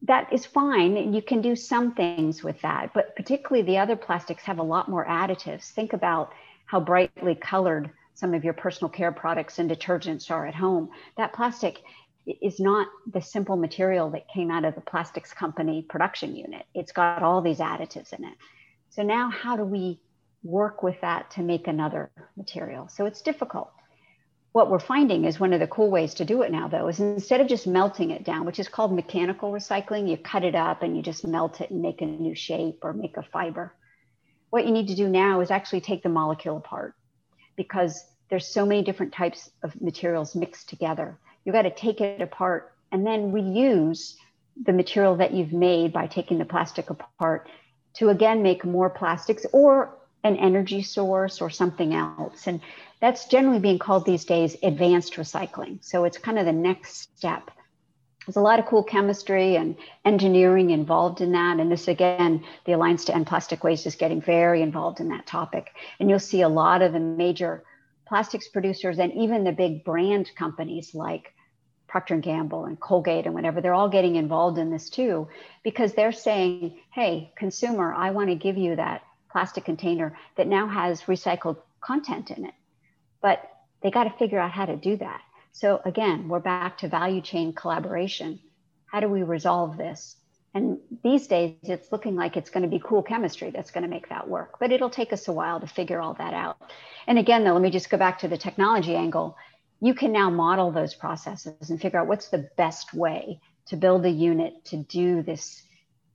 That 0.03 0.31
is 0.31 0.45
fine. 0.45 1.15
You 1.15 1.23
can 1.23 1.41
do 1.41 1.57
some 1.57 1.95
things 1.95 2.45
with 2.45 2.61
that, 2.61 2.93
but 2.93 3.17
particularly 3.17 3.63
the 3.63 3.79
other 3.79 3.97
plastics 3.97 4.43
have 4.43 4.59
a 4.59 4.63
lot 4.63 4.91
more 4.91 5.07
additives. 5.07 5.71
Think 5.71 5.95
about 5.95 6.35
how 6.67 6.79
brightly 6.79 7.37
colored 7.37 7.91
some 8.13 8.35
of 8.35 8.45
your 8.45 8.53
personal 8.53 8.91
care 8.91 9.13
products 9.13 9.59
and 9.59 9.71
detergents 9.71 10.31
are 10.31 10.47
at 10.47 10.55
home. 10.55 10.91
That 11.17 11.33
plastic 11.33 11.83
is 12.43 12.61
not 12.61 12.87
the 13.11 13.23
simple 13.23 13.57
material 13.57 14.11
that 14.11 14.29
came 14.29 14.51
out 14.51 14.67
of 14.67 14.75
the 14.75 14.83
plastics 14.83 15.33
company 15.33 15.87
production 15.89 16.37
unit. 16.37 16.67
It's 16.75 16.93
got 16.93 17.23
all 17.23 17.41
these 17.41 17.61
additives 17.61 18.13
in 18.13 18.25
it. 18.25 18.35
So 18.91 19.03
now 19.03 19.31
how 19.31 19.57
do 19.57 19.65
we 19.65 19.99
work 20.43 20.83
with 20.83 21.01
that 21.01 21.31
to 21.33 21.43
make 21.43 21.67
another 21.67 22.11
material. 22.37 22.89
So 22.89 23.07
it's 23.07 23.23
difficult. 23.23 23.71
What 24.53 24.71
we're 24.71 24.81
finding 24.81 25.25
is 25.25 25.41
one 25.41 25.55
of 25.55 25.61
the 25.61 25.67
cool 25.67 25.91
ways 25.91 26.13
to 26.15 26.27
do 26.27 26.43
it 26.43 26.53
now, 26.53 26.69
though, 26.69 26.89
is 26.89 27.01
instead 27.01 27.41
of 27.41 27.49
just 27.49 27.67
melting 27.67 28.11
it 28.11 28.25
down, 28.25 28.45
which 28.45 28.59
is 28.59 28.69
called 28.69 28.93
mechanical 28.93 29.51
recycling, 29.51 30.11
you 30.11 30.19
cut 30.19 30.45
it 30.45 30.55
up 30.55 30.83
and 30.83 30.95
you 30.95 31.03
just 31.03 31.27
melt 31.27 31.61
it 31.63 31.71
and 31.71 31.81
make 31.81 32.03
a 32.03 32.07
new 32.07 32.35
shape 32.35 32.81
or 32.83 32.93
make 32.93 33.17
a 33.17 33.23
fiber. 33.23 33.75
What 34.51 34.67
you 34.67 34.73
need 34.73 34.89
to 34.89 34.95
do 34.95 35.09
now 35.09 35.41
is 35.41 35.51
actually 35.51 35.81
take 35.81 36.03
the 36.03 36.11
molecule 36.11 36.59
apart 36.59 36.95
because 37.57 38.05
there's 38.29 38.47
so 38.47 38.67
many 38.67 38.83
different 38.83 39.15
types 39.15 39.51
of 39.63 39.81
materials 39.81 40.35
mixed 40.35 40.69
together. 40.69 41.19
You 41.45 41.53
got 41.53 41.63
to 41.63 41.71
take 41.71 42.03
it 42.03 42.21
apart 42.21 42.75
and 42.91 43.07
then 43.07 43.33
reuse 43.33 44.17
the 44.63 44.73
material 44.73 45.17
that 45.17 45.33
you've 45.33 45.53
made 45.55 45.95
by 45.95 46.07
taking 46.07 46.39
the 46.39 46.45
plastic 46.45 46.91
apart 46.91 47.49
to 47.95 48.11
again 48.11 48.43
make 48.43 48.65
more 48.65 48.91
plastics 48.91 49.47
or 49.53 49.97
an 50.25 50.37
energy 50.37 50.83
source 50.83 51.41
or 51.41 51.51
something 51.51 51.95
else. 51.95 52.47
And 52.47 52.61
that's 53.01 53.27
generally 53.27 53.59
being 53.59 53.79
called 53.79 54.05
these 54.05 54.25
days 54.25 54.57
advanced 54.63 55.15
recycling. 55.15 55.85
So 55.85 56.05
it's 56.05 56.19
kind 56.19 56.39
of 56.39 56.47
the 56.47 56.53
next 56.53 57.17
step. 57.19 57.51
There's 58.25 58.37
a 58.37 58.41
lot 58.41 58.61
of 58.61 58.67
cool 58.67 58.85
chemistry 58.85 59.57
and 59.57 59.77
engineering 60.05 60.71
involved 60.71 61.21
in 61.21 61.33
that. 61.33 61.59
And 61.59 61.73
this, 61.73 61.89
again, 61.89 62.45
the 62.65 62.73
Alliance 62.73 63.05
to 63.07 63.15
End 63.15 63.27
Plastic 63.27 63.65
Waste 63.65 63.87
is 63.87 63.97
getting 63.97 64.21
very 64.21 64.63
involved 64.63 65.01
in 65.01 65.09
that 65.09 65.27
topic. 65.27 65.71
And 65.99 66.09
you'll 66.09 66.21
see 66.21 66.43
a 66.43 66.49
lot 66.49 66.83
of 66.83 66.93
the 66.93 67.01
major 67.01 67.65
plastics 68.07 68.47
producers 68.47 69.01
and 69.01 69.13
even 69.15 69.43
the 69.43 69.51
big 69.51 69.85
brand 69.85 70.31
companies 70.37 70.95
like 70.95 71.35
Procter 71.89 72.17
Gamble 72.19 72.65
and 72.65 72.79
Colgate 72.79 73.27
and 73.27 73.35
whatever, 73.35 73.61
they're 73.61 73.75
all 73.75 73.89
getting 73.89 74.17
involved 74.17 74.57
in 74.57 74.71
this 74.71 74.89
too, 74.89 75.29
because 75.63 75.93
they're 75.93 76.13
saying, 76.13 76.79
hey, 76.91 77.33
consumer, 77.37 77.93
I 77.93 78.13
want 78.13 78.31
to 78.31 78.35
give 78.35 78.57
you 78.57 78.77
that 78.77 79.03
plastic 79.33 79.65
container 79.65 80.17
that 80.37 80.47
now 80.47 80.69
has 80.69 81.03
recycled 81.03 81.57
content 81.81 82.31
in 82.31 82.45
it. 82.45 82.55
But 83.21 83.43
they 83.83 83.91
got 83.91 84.05
to 84.05 84.19
figure 84.19 84.39
out 84.39 84.53
how 84.53 84.67
to 84.67 84.77
do 84.77 84.97
that. 84.99 85.21
So 85.53 85.81
again, 85.85 86.29
we're 86.29 86.41
back 86.41 86.79
to 86.79 86.89
value 86.89 87.21
chain 87.21 87.53
collaboration. 87.53 88.39
How 88.87 89.01
do 89.01 89.09
we 89.09 89.23
resolve 89.23 89.77
this? 89.77 90.17
And 90.55 90.79
these 91.03 91.27
days, 91.27 91.57
it's 91.63 91.93
looking 91.93 92.15
like 92.15 92.37
it's 92.37 92.51
going 92.51 92.63
to 92.63 92.69
be 92.69 92.79
cool 92.79 93.03
chemistry 93.03 93.51
that's 93.51 93.71
going 93.71 93.85
to 93.85 93.89
make 93.89 94.11
that 94.11 94.29
work. 94.29 94.59
But 94.61 94.71
it'll 94.71 94.91
take 94.91 95.13
us 95.13 95.29
a 95.29 95.33
while 95.33 95.61
to 95.61 95.67
figure 95.67 96.01
all 96.01 96.15
that 96.15 96.35
out. 96.35 96.59
And 97.07 97.19
again, 97.19 97.43
though, 97.43 97.55
let 97.55 97.63
me 97.63 97.71
just 97.71 97.91
go 97.91 97.97
back 97.97 98.19
to 98.19 98.29
the 98.29 98.37
technology 98.37 98.95
angle. 98.95 99.37
You 99.81 99.95
can 99.95 100.13
now 100.13 100.29
model 100.29 100.71
those 100.71 100.95
processes 100.95 101.71
and 101.71 101.81
figure 101.81 101.99
out 101.99 102.07
what's 102.07 102.29
the 102.29 102.51
best 102.57 102.93
way 102.93 103.41
to 103.67 103.77
build 103.77 104.05
a 104.05 104.11
unit 104.11 104.65
to 104.67 104.77
do 104.77 105.23
this, 105.23 105.63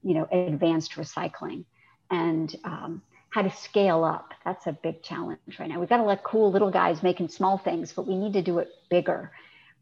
you 0.03 0.13
know, 0.13 0.27
advanced 0.31 0.93
recycling. 0.93 1.65
And 2.09 2.55
um, 2.63 3.01
how 3.29 3.41
to 3.41 3.51
scale 3.51 4.03
up. 4.03 4.33
That's 4.45 4.67
a 4.67 4.71
big 4.71 5.03
challenge 5.03 5.39
right 5.59 5.69
now. 5.69 5.79
We've 5.79 5.89
got 5.89 5.97
to 5.97 6.03
let 6.03 6.23
cool 6.23 6.51
little 6.51 6.71
guys 6.71 7.03
making 7.03 7.29
small 7.29 7.57
things, 7.57 7.93
but 7.93 8.07
we 8.07 8.15
need 8.15 8.33
to 8.33 8.41
do 8.41 8.59
it 8.59 8.69
bigger. 8.89 9.31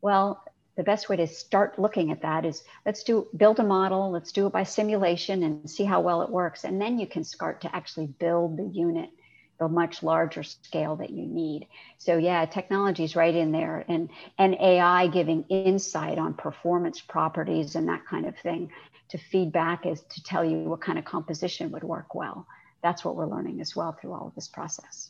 Well, 0.02 0.44
the 0.76 0.84
best 0.84 1.08
way 1.08 1.16
to 1.16 1.28
start 1.28 1.80
looking 1.80 2.12
at 2.12 2.22
that 2.22 2.44
is 2.44 2.64
let's 2.86 3.04
do 3.04 3.28
build 3.38 3.60
a 3.60 3.64
model, 3.64 4.12
let's 4.12 4.32
do 4.32 4.48
it 4.48 4.52
by 4.52 4.64
simulation 4.64 5.44
and 5.44 5.70
see 5.70 5.86
how 5.86 6.02
well 6.02 6.22
it 6.22 6.30
works. 6.30 6.66
And 6.66 6.82
then 6.82 7.00
you 7.00 7.08
can 7.08 7.24
start 7.24 7.62
to 7.62 7.74
actually 7.74 8.08
build 8.08 8.58
the 8.58 8.66
unit 8.66 9.10
the 9.58 9.70
much 9.70 10.04
larger 10.04 10.44
scale 10.44 10.98
that 10.98 11.12
you 11.12 11.26
need. 11.26 11.68
So 11.98 12.18
yeah, 12.18 12.46
technology 12.46 13.06
is 13.06 13.16
right 13.16 13.34
in 13.34 13.54
there 13.54 13.86
and 13.88 14.10
and 14.38 14.56
AI 14.56 15.08
giving 15.08 15.44
insight 15.48 16.18
on 16.18 16.34
performance 16.34 17.00
properties 17.00 17.76
and 17.76 17.88
that 17.88 18.06
kind 18.06 18.26
of 18.26 18.38
thing 18.38 18.72
to 19.10 19.18
feedback 19.18 19.86
is 19.86 20.04
to 20.10 20.24
tell 20.24 20.44
you 20.44 20.58
what 20.60 20.82
kind 20.82 20.98
of 21.00 21.06
composition 21.06 21.72
would 21.72 21.84
work 21.84 22.16
well 22.16 22.46
that's 22.86 23.04
what 23.04 23.16
we're 23.16 23.26
learning 23.26 23.62
as 23.62 23.76
well 23.76 23.98
through 24.00 24.14
all 24.14 24.28
of 24.28 24.36
this 24.36 24.48
process. 24.48 25.10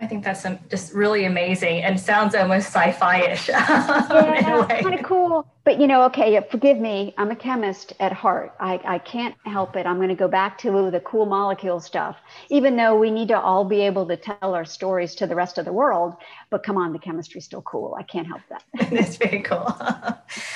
I 0.00 0.06
think 0.06 0.24
that's 0.24 0.44
um, 0.44 0.58
just 0.70 0.92
really 0.92 1.26
amazing 1.26 1.82
and 1.82 2.00
sounds 2.00 2.34
almost 2.34 2.66
sci-fi-ish. 2.68 3.50
Um, 4.14 4.34
yeah, 4.34 4.82
kind 4.82 4.94
of 4.94 5.04
cool. 5.04 5.46
But 5.64 5.80
you 5.80 5.86
know, 5.86 6.02
okay, 6.04 6.40
forgive 6.50 6.78
me. 6.78 7.14
I'm 7.16 7.30
a 7.30 7.36
chemist 7.36 7.92
at 8.00 8.12
heart. 8.12 8.54
I, 8.60 8.80
I 8.84 8.98
can't 8.98 9.34
help 9.44 9.76
it. 9.76 9.86
I'm 9.86 9.96
going 9.96 10.08
to 10.08 10.14
go 10.14 10.28
back 10.28 10.58
to 10.58 10.90
the 10.90 11.00
cool 11.00 11.26
molecule 11.26 11.80
stuff, 11.80 12.16
even 12.50 12.76
though 12.76 12.96
we 12.96 13.10
need 13.10 13.28
to 13.28 13.38
all 13.38 13.64
be 13.64 13.80
able 13.80 14.06
to 14.06 14.16
tell 14.16 14.54
our 14.54 14.64
stories 14.64 15.14
to 15.16 15.26
the 15.26 15.34
rest 15.34 15.58
of 15.58 15.64
the 15.64 15.72
world. 15.72 16.14
But 16.50 16.62
come 16.62 16.76
on, 16.76 16.92
the 16.92 16.98
chemistry's 16.98 17.44
still 17.44 17.62
cool. 17.62 17.96
I 17.98 18.02
can't 18.02 18.26
help 18.26 18.42
that. 18.50 18.62
That's 18.90 19.16
very 19.16 19.42
cool. 19.42 19.66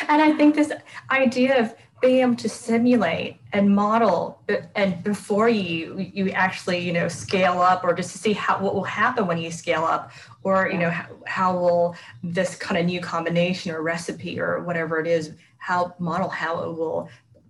and 0.09 0.23
I 0.23 0.33
think 0.37 0.55
this 0.55 0.73
idea 1.11 1.61
of 1.61 1.75
being 2.01 2.21
able 2.21 2.37
to 2.37 2.49
simulate 2.49 3.37
and 3.53 3.75
model 3.75 4.41
and 4.77 5.03
before 5.03 5.49
you 5.49 5.99
you 5.99 6.31
actually 6.31 6.79
you 6.79 6.93
know 6.93 7.09
scale 7.09 7.61
up 7.61 7.83
or 7.83 7.93
just 7.93 8.13
to 8.13 8.19
see 8.19 8.33
how 8.33 8.61
what 8.61 8.75
will 8.75 8.85
happen 8.85 9.27
when 9.27 9.39
you 9.39 9.51
scale 9.51 9.85
up 9.85 10.13
or 10.45 10.71
you 10.71 10.79
know 10.79 10.91
how, 10.91 11.07
how 11.27 11.59
will 11.59 11.97
this 12.23 12.55
kind 12.55 12.79
of 12.79 12.87
new 12.87 13.01
combination 13.01 13.73
or 13.73 13.83
recipe 13.83 14.39
or 14.39 14.63
whatever 14.63 15.01
it 15.01 15.07
is 15.07 15.33
how 15.59 15.95
model 15.99 16.29
how 16.29 16.63
it 16.63 16.77
will 16.77 17.09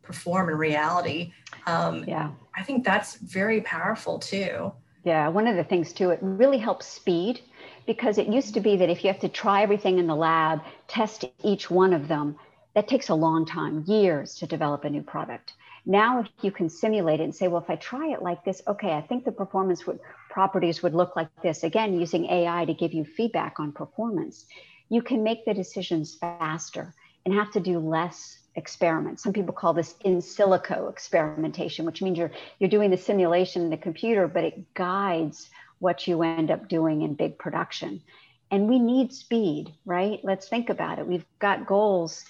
perform 0.08 0.48
in 0.48 0.56
reality. 0.56 1.32
Um, 1.66 2.02
yeah. 2.08 2.30
I 2.56 2.62
think 2.62 2.82
that's 2.82 3.16
very 3.16 3.60
powerful 3.60 4.18
too. 4.18 4.72
Yeah 5.04 5.28
one 5.28 5.46
of 5.46 5.56
the 5.56 5.64
things 5.64 5.92
too 5.92 6.10
it 6.10 6.18
really 6.22 6.58
helps 6.58 6.86
speed 6.86 7.40
because 7.86 8.18
it 8.18 8.26
used 8.26 8.52
to 8.54 8.61
be 8.61 8.76
that 8.76 8.90
if 8.90 9.04
you 9.04 9.11
have 9.11 9.20
to 9.20 9.28
try 9.28 9.62
everything 9.62 9.98
in 9.98 10.06
the 10.06 10.16
lab 10.16 10.61
test 10.88 11.24
each 11.44 11.70
one 11.70 11.92
of 11.92 12.08
them 12.08 12.37
that 12.74 12.88
takes 12.88 13.09
a 13.09 13.14
long 13.14 13.46
time, 13.46 13.85
years 13.87 14.35
to 14.37 14.46
develop 14.46 14.85
a 14.85 14.90
new 14.90 15.02
product. 15.02 15.54
Now, 15.87 16.20
if 16.20 16.28
you 16.42 16.50
can 16.50 16.68
simulate 16.68 17.20
it 17.20 17.24
and 17.24 17.35
say, 17.35 17.48
well, 17.48 17.62
if 17.62 17.70
I 17.70 17.76
try 17.76 18.09
it 18.12 18.22
like 18.22 18.44
this, 18.44 18.61
okay, 18.68 18.92
I 18.92 19.00
think 19.00 19.24
the 19.24 19.33
performance 19.33 19.87
would, 19.87 20.00
properties 20.28 20.83
would 20.83 20.94
look 20.94 21.16
like 21.16 21.28
this. 21.42 21.64
Again, 21.64 21.98
using 21.98 22.26
AI 22.26 22.66
to 22.66 22.74
give 22.74 22.92
you 22.92 23.04
feedback 23.04 23.59
on 23.59 23.72
performance, 23.72 24.44
you 24.90 25.02
can 25.02 25.22
make 25.22 25.44
the 25.44 25.54
decisions 25.54 26.14
faster 26.14 26.94
and 27.24 27.35
have 27.35 27.50
to 27.52 27.61
do 27.61 27.78
less 27.78 28.38
experiments. 28.54 29.22
Some 29.22 29.33
people 29.33 29.54
call 29.54 29.72
this 29.72 29.94
in 30.04 30.18
silico 30.18 30.90
experimentation, 30.90 31.87
which 31.87 32.02
means 32.02 32.18
you're 32.18 32.33
you're 32.59 32.70
doing 32.70 32.90
the 32.90 32.96
simulation 32.96 33.62
in 33.62 33.70
the 33.70 33.76
computer, 33.76 34.28
but 34.28 34.44
it 34.44 34.74
guides 34.74 35.48
what 35.78 36.07
you 36.07 36.22
end 36.22 36.50
up 36.50 36.68
doing 36.68 37.02
in 37.02 37.14
big 37.14 37.38
production. 37.38 38.02
And 38.50 38.68
we 38.68 38.78
need 38.78 39.12
speed, 39.12 39.72
right? 39.85 40.20
Let's 40.22 40.48
think 40.48 40.70
about 40.70 40.98
it. 40.98 41.07
We've 41.07 41.26
got 41.38 41.66
goals 41.66 42.24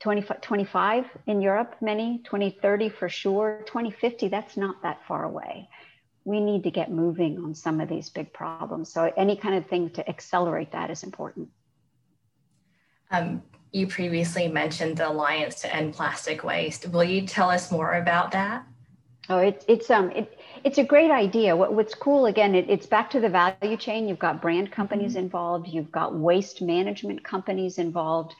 2025 0.00 1.04
in 1.26 1.40
Europe, 1.40 1.76
many, 1.80 2.22
2030 2.24 2.88
for 2.88 3.08
sure, 3.08 3.62
2050, 3.66 4.28
that's 4.28 4.56
not 4.56 4.82
that 4.82 4.98
far 5.06 5.24
away. 5.24 5.68
We 6.24 6.40
need 6.40 6.64
to 6.64 6.70
get 6.70 6.90
moving 6.90 7.38
on 7.38 7.54
some 7.54 7.80
of 7.80 7.88
these 7.88 8.08
big 8.08 8.32
problems. 8.32 8.92
So, 8.92 9.12
any 9.16 9.36
kind 9.36 9.54
of 9.54 9.66
thing 9.66 9.90
to 9.90 10.08
accelerate 10.08 10.72
that 10.72 10.90
is 10.90 11.02
important. 11.02 11.48
Um, 13.10 13.42
you 13.72 13.86
previously 13.86 14.48
mentioned 14.48 14.96
the 14.98 15.08
Alliance 15.08 15.60
to 15.62 15.74
End 15.74 15.94
Plastic 15.94 16.44
Waste. 16.44 16.88
Will 16.88 17.04
you 17.04 17.26
tell 17.26 17.50
us 17.50 17.70
more 17.70 17.94
about 17.94 18.30
that? 18.32 18.66
Oh, 19.28 19.38
it, 19.38 19.64
it's 19.68 19.90
um, 19.90 20.10
it, 20.10 20.40
it's 20.64 20.78
a 20.78 20.84
great 20.84 21.10
idea. 21.10 21.54
What, 21.54 21.74
what's 21.74 21.94
cool 21.94 22.26
again? 22.26 22.54
It, 22.54 22.68
it's 22.68 22.86
back 22.86 23.10
to 23.10 23.20
the 23.20 23.28
value 23.28 23.76
chain. 23.76 24.08
You've 24.08 24.18
got 24.18 24.42
brand 24.42 24.72
companies 24.72 25.12
mm-hmm. 25.12 25.24
involved. 25.24 25.68
You've 25.68 25.92
got 25.92 26.14
waste 26.14 26.62
management 26.62 27.22
companies 27.22 27.78
involved 27.78 28.34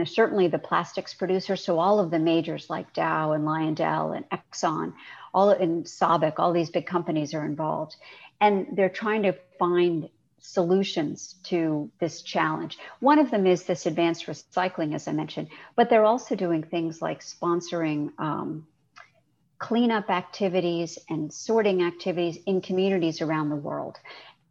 and 0.00 0.08
certainly 0.08 0.48
the 0.48 0.58
plastics 0.58 1.12
producers. 1.12 1.62
So 1.64 1.78
all 1.78 2.00
of 2.00 2.10
the 2.10 2.18
majors 2.18 2.70
like 2.70 2.92
Dow 2.92 3.32
and 3.32 3.44
Lyondell 3.44 4.16
and 4.16 4.28
Exxon, 4.30 4.94
all 5.34 5.50
in 5.50 5.84
SABIC, 5.84 6.34
all 6.38 6.52
these 6.52 6.70
big 6.70 6.86
companies 6.86 7.34
are 7.34 7.44
involved, 7.44 7.96
and 8.40 8.66
they're 8.72 8.88
trying 8.88 9.22
to 9.24 9.34
find 9.58 10.08
solutions 10.38 11.36
to 11.44 11.90
this 12.00 12.22
challenge. 12.22 12.78
One 13.00 13.18
of 13.18 13.30
them 13.30 13.46
is 13.46 13.62
this 13.62 13.86
advanced 13.86 14.26
recycling, 14.26 14.94
as 14.94 15.06
I 15.06 15.12
mentioned, 15.12 15.48
but 15.76 15.88
they're 15.88 16.04
also 16.04 16.34
doing 16.34 16.62
things 16.62 17.00
like 17.00 17.20
sponsoring 17.20 18.10
um, 18.18 18.66
cleanup 19.58 20.10
activities 20.10 20.98
and 21.08 21.32
sorting 21.32 21.84
activities 21.84 22.38
in 22.46 22.60
communities 22.60 23.20
around 23.20 23.50
the 23.50 23.56
world. 23.56 23.98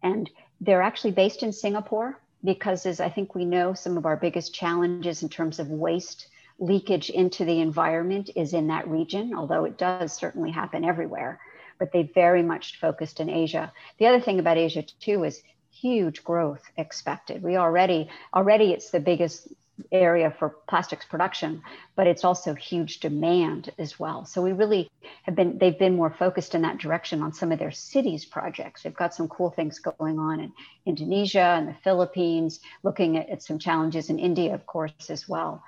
And 0.01 0.30
they're 0.62 0.82
actually 0.82 1.12
based 1.12 1.43
in 1.43 1.51
Singapore 1.51 2.19
because 2.43 2.86
as 2.86 2.99
I 2.99 3.10
think 3.10 3.36
we 3.36 3.45
know, 3.45 3.73
some 3.73 3.97
of 3.97 4.06
our 4.06 4.17
biggest 4.17 4.54
challenges 4.54 5.23
in 5.23 5.30
terms 5.30 5.60
of 5.60 5.69
waste 5.69 6.27
leakage 6.60 7.10
into 7.10 7.43
the 7.43 7.60
environment 7.60 8.30
is 8.36 8.54
in 8.54 8.67
that 8.67 8.88
region, 8.88 9.34
although 9.36 9.65
it 9.65 9.77
does 9.77 10.13
certainly 10.13 10.51
happen 10.51 10.86
everywhere. 10.86 11.39
But 11.80 11.91
they 11.91 12.04
very 12.04 12.43
much 12.43 12.80
focused 12.80 13.19
in 13.19 13.30
Asia. 13.30 13.71
The 13.97 14.06
other 14.06 14.19
thing 14.19 14.39
about 14.39 14.58
Asia 14.58 14.84
too 14.84 15.23
is 15.23 15.41
huge 15.71 16.23
growth 16.23 16.63
expected. 16.77 17.41
We 17.41 17.58
already 17.58 18.10
already 18.34 18.71
it's 18.71 18.91
the 18.91 18.99
biggest 18.99 19.47
area 19.91 20.34
for 20.38 20.50
plastics 20.67 21.06
production, 21.06 21.62
but 21.96 22.08
it's 22.08 22.24
also 22.24 22.54
huge 22.54 23.00
demand 23.00 23.72
as 23.78 24.00
well. 24.00 24.26
So 24.26 24.41
we 24.41 24.52
really 24.52 24.89
have 25.24 25.36
been, 25.36 25.58
they've 25.58 25.78
been 25.78 25.96
more 25.96 26.10
focused 26.10 26.56
in 26.56 26.62
that 26.63 26.78
direction 26.78 27.22
on 27.22 27.34
some 27.34 27.52
of 27.52 27.60
their 27.60 27.72
cities 27.72 28.26
projects. 28.26 28.84
They've 28.84 28.94
got 28.94 29.13
some 29.13 29.28
cool 29.28 29.50
things 29.50 29.80
going 29.80 30.20
on 30.20 30.39
in 30.39 30.52
Indonesia 30.86 31.39
and 31.39 31.67
the 31.67 31.76
Philippines, 31.84 32.60
looking 32.84 33.17
at, 33.17 33.30
at 33.30 33.44
some 33.44 33.60
challenges 33.60 34.10
in 34.10 34.20
India, 34.20 34.54
of 34.54 34.65
course, 34.65 35.10
as 35.10 35.28
well. 35.28 35.63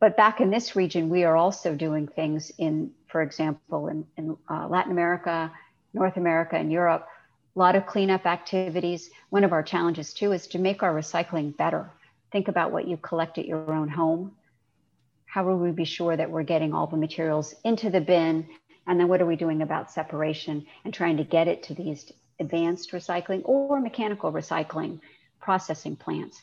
But 0.00 0.16
back 0.16 0.40
in 0.40 0.50
this 0.50 0.76
region, 0.76 1.08
we 1.08 1.24
are 1.24 1.36
also 1.36 1.74
doing 1.74 2.06
things 2.06 2.52
in, 2.58 2.92
for 3.08 3.20
example, 3.20 3.88
in, 3.88 4.06
in 4.16 4.36
uh, 4.48 4.68
Latin 4.68 4.92
America, 4.92 5.50
North 5.92 6.16
America, 6.16 6.56
and 6.56 6.70
Europe. 6.70 7.06
A 7.56 7.58
lot 7.58 7.74
of 7.74 7.86
cleanup 7.86 8.24
activities. 8.24 9.10
One 9.30 9.42
of 9.42 9.52
our 9.52 9.64
challenges 9.64 10.14
too 10.14 10.32
is 10.32 10.46
to 10.48 10.58
make 10.58 10.84
our 10.84 10.94
recycling 10.94 11.56
better 11.56 11.90
think 12.32 12.48
about 12.48 12.72
what 12.72 12.86
you 12.86 12.96
collect 12.96 13.38
at 13.38 13.46
your 13.46 13.72
own 13.72 13.88
home. 13.88 14.32
How 15.26 15.44
will 15.44 15.58
we 15.58 15.70
be 15.70 15.84
sure 15.84 16.16
that 16.16 16.30
we're 16.30 16.42
getting 16.42 16.72
all 16.74 16.86
the 16.86 16.96
materials 16.96 17.54
into 17.64 17.90
the 17.90 18.00
bin? 18.00 18.48
And 18.86 18.98
then 18.98 19.08
what 19.08 19.20
are 19.20 19.26
we 19.26 19.36
doing 19.36 19.62
about 19.62 19.90
separation 19.90 20.66
and 20.84 20.92
trying 20.92 21.18
to 21.18 21.24
get 21.24 21.48
it 21.48 21.62
to 21.64 21.74
these 21.74 22.10
advanced 22.40 22.92
recycling 22.92 23.42
or 23.44 23.80
mechanical 23.80 24.32
recycling 24.32 25.00
processing 25.40 25.96
plants? 25.96 26.40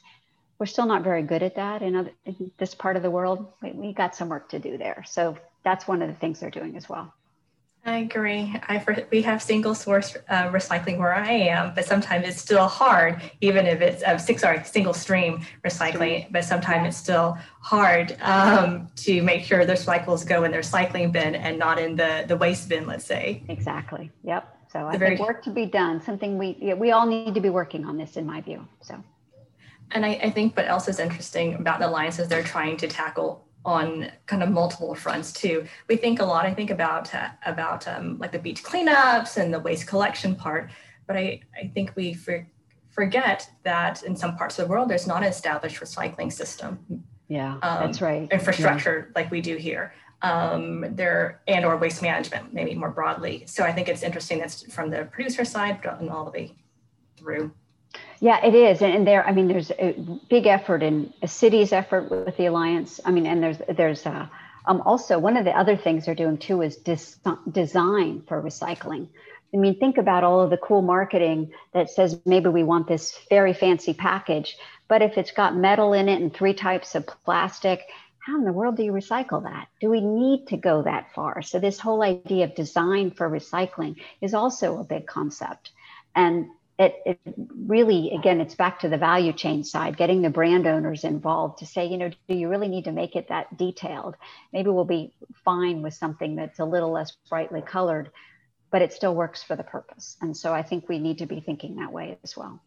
We're 0.60 0.68
still 0.68 0.86
not 0.86 1.04
very 1.04 1.24
good 1.24 1.44
at 1.44 1.56
that 1.56 1.82
in, 1.82 1.96
other, 1.96 2.12
in 2.26 2.52
this 2.58 2.76
part 2.76 2.96
of 2.96 3.04
the 3.04 3.12
world. 3.12 3.52
We, 3.62 3.72
we 3.72 3.94
got 3.94 4.16
some 4.16 4.30
work 4.30 4.50
to 4.50 4.60
do 4.60 4.78
there. 4.78 5.04
So 5.08 5.38
that's 5.64 5.88
one 5.88 6.02
of 6.02 6.08
the 6.08 6.16
things 6.16 6.40
they're 6.40 6.50
doing 6.50 6.78
as 6.78 6.88
well. 6.88 7.14
I 7.88 7.98
agree. 7.98 8.52
I 8.68 8.84
we 9.12 9.22
have 9.22 9.44
single 9.44 9.76
source 9.76 10.18
uh, 10.28 10.50
recycling 10.50 10.98
where 10.98 11.14
I 11.14 11.30
am, 11.30 11.76
but 11.76 11.86
sometimes 11.86 12.28
it's 12.28 12.42
still 12.42 12.68
hard, 12.68 13.22
even 13.42 13.68
if 13.68 13.80
it's 13.80 14.02
uh, 14.02 14.18
sorry 14.18 14.64
single 14.64 14.94
stream 14.94 15.46
recycling. 15.64 16.32
But 16.32 16.46
sometimes 16.46 16.88
it's 16.88 16.98
still 16.98 17.38
hard 17.62 18.18
um, 18.22 18.88
to 18.96 19.22
make 19.22 19.44
sure 19.44 19.66
the 19.66 19.74
recyclables 19.74 20.28
go 20.28 20.46
in 20.46 20.52
their 20.52 20.62
recycling 20.62 21.12
bin 21.12 21.36
and 21.36 21.60
not 21.60 21.78
in 21.78 21.96
the 21.96 22.26
the 22.28 22.36
waste 22.36 22.70
bin. 22.70 22.88
Let's 22.88 23.06
say. 23.06 23.44
Exactly. 23.50 24.12
Yep. 24.24 24.68
So 24.74 24.88
I 24.88 24.98
very, 24.98 25.16
think 25.16 25.28
work 25.28 25.44
to 25.44 25.52
be 25.52 25.68
done. 25.68 26.02
Something 26.02 26.40
we 26.40 26.58
yeah, 26.60 26.74
we 26.74 26.90
all 26.90 27.06
need 27.06 27.36
to 27.36 27.42
be 27.42 27.52
working 27.52 27.86
on 27.86 27.98
this, 27.98 28.18
in 28.18 28.26
my 28.26 28.42
view. 28.42 28.68
So. 28.82 29.04
And 29.92 30.04
I, 30.04 30.20
I 30.24 30.30
think 30.32 30.58
what 30.58 30.66
else 30.66 30.88
is 30.88 31.00
interesting 31.00 31.54
about 31.54 31.80
the 31.80 31.88
alliances 31.88 32.28
they're 32.28 32.42
trying 32.42 32.78
to 32.78 32.88
tackle 32.88 33.45
on 33.66 34.12
kind 34.28 34.44
of 34.44 34.50
multiple 34.50 34.94
fronts 34.94 35.34
too. 35.34 35.66
We 35.90 35.98
think 35.98 36.20
a 36.20 36.26
lot, 36.26 36.46
I 36.46 36.54
think 36.54 36.70
about 36.70 37.14
uh, 37.14 37.30
about 37.46 37.88
um, 37.88 38.18
like 38.20 38.32
the 38.32 38.40
beach 38.40 38.64
cleanups 38.64 39.38
and 39.38 39.54
the 39.54 39.60
waste 39.60 39.88
collection 39.88 40.36
part, 40.36 40.72
but 41.08 41.18
I, 41.18 41.42
I 41.60 41.72
think 41.74 41.94
we 41.96 42.14
for, 42.14 42.48
forget 42.92 43.50
that 43.64 44.04
in 44.04 44.16
some 44.16 44.38
parts 44.38 44.60
of 44.60 44.66
the 44.66 44.72
world 44.72 44.90
there's 44.90 45.08
not 45.08 45.24
an 45.24 45.30
established 45.30 45.82
recycling 45.82 46.32
system. 46.32 47.04
Yeah, 47.28 47.54
um, 47.64 47.88
that's 47.88 48.02
right. 48.02 48.32
Infrastructure 48.32 49.08
yeah. 49.08 49.22
like 49.22 49.32
we 49.32 49.42
do 49.42 49.58
here. 49.58 49.94
Um, 50.22 50.86
there 50.96 51.42
and 51.48 51.66
or 51.66 51.76
waste 51.78 52.02
management 52.02 52.54
maybe 52.54 52.74
more 52.74 52.90
broadly. 52.90 53.44
So 53.48 53.64
I 53.64 53.72
think 53.72 53.90
it's 53.90 54.02
interesting 54.02 54.40
that's 54.40 54.72
from 54.74 54.90
the 54.90 55.06
producer 55.12 55.44
side 55.44 55.82
and 56.00 56.10
all 56.10 56.24
the 56.24 56.32
way 56.32 56.56
through. 57.18 57.52
Yeah, 58.20 58.44
it 58.46 58.56
is, 58.56 58.82
and 58.82 59.06
there. 59.06 59.26
I 59.26 59.32
mean, 59.32 59.48
there's 59.48 59.72
a 59.72 59.94
big 60.30 60.48
effort 60.48 60.82
in 60.84 61.14
a 61.22 61.28
city's 61.28 61.74
effort 61.74 62.10
with 62.10 62.38
the 62.38 62.46
alliance. 62.46 63.00
I 63.04 63.12
mean, 63.12 63.26
and 63.26 63.44
there's 63.44 63.58
there's 63.76 64.06
uh, 64.06 64.28
um, 64.66 64.82
also 64.82 65.20
one 65.20 65.38
of 65.38 65.46
the 65.46 65.52
other 65.52 65.76
things 65.76 66.06
they're 66.06 66.16
doing 66.16 66.38
too 66.38 66.62
is 66.62 66.78
dis- 66.78 67.20
design 67.52 68.24
for 68.28 68.42
recycling. 68.42 69.08
I 69.54 69.58
mean, 69.58 69.80
think 69.80 69.98
about 69.98 70.24
all 70.24 70.42
of 70.42 70.50
the 70.50 70.58
cool 70.58 70.82
marketing 70.82 71.52
that 71.74 71.90
says 71.90 72.20
maybe 72.26 72.50
we 72.50 72.64
want 72.64 72.88
this 72.88 73.18
very 73.30 73.54
fancy 73.54 73.94
package, 73.94 74.58
but 74.88 75.02
if 75.02 75.18
it's 75.18 75.32
got 75.32 75.56
metal 75.56 75.94
in 75.94 76.10
it 76.10 76.22
and 76.22 76.34
three 76.34 76.54
types 76.54 76.96
of 76.96 77.06
plastic, 77.06 77.82
how 78.20 78.38
in 78.38 78.44
the 78.44 78.52
world 78.52 78.76
do 78.76 78.84
you 78.84 78.92
recycle 78.92 79.44
that? 79.44 79.68
Do 79.80 79.90
we 79.90 80.02
need 80.02 80.48
to 80.48 80.58
go 80.58 80.82
that 80.82 81.14
far? 81.14 81.42
So 81.42 81.60
this 81.60 81.80
whole 81.80 82.02
idea 82.02 82.46
of 82.46 82.56
design 82.56 83.12
for 83.12 83.30
recycling 83.30 83.98
is 84.20 84.34
also 84.34 84.80
a 84.80 84.84
big 84.84 85.06
concept. 85.06 85.72
And 86.16 86.48
it, 86.78 86.96
it 87.06 87.20
really 87.68 88.12
again 88.12 88.42
it's 88.42 88.56
back 88.56 88.80
to 88.80 88.90
the 88.90 88.98
value 88.98 89.32
chain 89.32 89.64
side 89.64 89.96
getting 89.96 90.22
the 90.22 90.30
brand 90.30 90.68
owners 90.68 91.04
involved 91.04 91.60
to 91.60 91.66
say 91.66 91.86
you 91.86 91.98
know 91.98 92.10
do 92.28 92.36
you 92.36 92.50
really 92.50 92.68
need 92.68 92.84
to 92.86 92.92
make 92.92 93.16
it 93.16 93.30
that 93.30 93.58
detailed? 93.58 94.16
Maybe 94.52 94.70
we'll 94.70 94.86
be 94.86 95.14
fine 95.44 95.82
with 95.82 95.94
something 95.94 96.36
that's 96.36 96.60
a 96.60 96.66
little 96.66 96.92
less 96.92 97.12
brightly 97.30 97.62
colored 97.62 98.12
but 98.72 98.82
it 98.82 98.92
still 98.92 99.16
works 99.16 99.42
for 99.42 99.56
the 99.56 99.64
purpose. 99.64 100.18
And 100.22 100.36
so 100.36 100.54
i 100.54 100.62
think 100.62 100.90
we 100.90 101.00
need 101.00 101.18
to 101.20 101.26
be 101.26 101.40
thinking 101.40 101.76
that 101.78 101.92
way 101.92 102.18
as 102.24 102.36
well. 102.36 102.62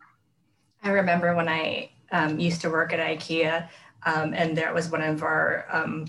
I 0.82 0.90
remember 0.90 1.34
when 1.34 1.48
i 1.48 1.90
um, 2.10 2.38
used 2.38 2.62
to 2.62 2.70
work 2.70 2.92
at 2.92 3.00
ikea 3.00 3.68
um, 4.04 4.32
and 4.32 4.56
that 4.56 4.72
was 4.72 4.90
one 4.90 5.02
of 5.02 5.22
our 5.22 5.66
um, 5.70 6.06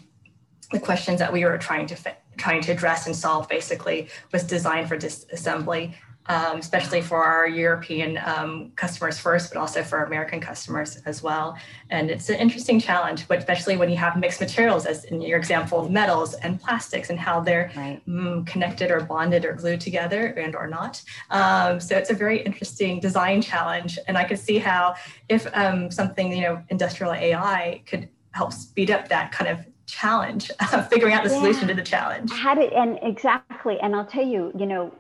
the 0.72 0.80
questions 0.80 1.20
that 1.20 1.34
we 1.34 1.44
were 1.44 1.58
trying 1.58 1.88
to 1.88 1.96
fit, 1.96 2.18
trying 2.38 2.62
to 2.62 2.72
address 2.72 3.08
and 3.08 3.16
solve 3.16 3.50
basically 3.50 4.08
was 4.32 4.44
design 4.44 4.86
for 4.88 4.96
disassembly 4.96 5.96
um, 6.30 6.60
especially 6.60 7.02
for 7.02 7.24
our 7.24 7.48
European 7.48 8.20
um, 8.24 8.72
customers 8.76 9.18
first, 9.18 9.52
but 9.52 9.60
also 9.60 9.82
for 9.84 10.04
American 10.04 10.40
customers 10.40 10.98
as 11.08 11.24
well. 11.24 11.58
And 11.90 12.12
it's 12.12 12.30
an 12.30 12.36
interesting 12.36 12.80
challenge, 12.80 13.28
but 13.28 13.40
especially 13.40 13.78
when 13.78 13.90
you 13.90 13.98
have 13.98 14.16
mixed 14.16 14.40
materials, 14.40 14.86
as 14.86 15.06
in 15.06 15.22
your 15.22 15.40
example, 15.40 15.90
metals 15.90 16.36
and 16.36 16.62
plastics, 16.62 17.10
and 17.10 17.20
how 17.20 17.40
they're 17.40 17.72
right. 17.76 18.00
mm, 18.08 18.46
connected 18.46 18.92
or 18.92 19.02
bonded 19.02 19.44
or 19.44 19.54
glued 19.54 19.82
together 19.82 20.28
and 20.28 20.56
or 20.56 20.68
not. 20.68 21.02
Um, 21.32 21.80
so 21.80 21.98
it's 21.98 22.12
a 22.12 22.16
very 22.16 22.42
interesting 22.44 23.00
design 23.00 23.42
challenge, 23.42 23.98
and 24.08 24.16
I 24.16 24.24
could 24.24 24.40
see 24.40 24.60
how 24.60 24.94
if 25.30 25.48
um, 25.56 25.90
something 25.90 26.32
you 26.32 26.42
know 26.42 26.62
industrial 26.70 27.14
AI 27.14 27.82
could 27.88 28.08
help 28.34 28.54
speed 28.54 28.92
up 28.92 29.08
that 29.10 29.32
kind 29.32 29.50
of 29.50 29.66
challenge, 29.88 30.52
figuring 30.92 31.16
out 31.16 31.24
the 31.24 31.32
yeah. 31.32 31.40
solution 31.40 31.68
to 31.68 31.74
the 31.74 31.82
challenge. 31.82 32.32
How 32.32 32.54
did 32.54 32.72
and 32.74 33.00
exactly, 33.02 33.80
and 33.80 33.96
I'll 33.96 34.06
tell 34.06 34.26
you, 34.26 34.52
you 34.56 34.68
know 34.68 34.94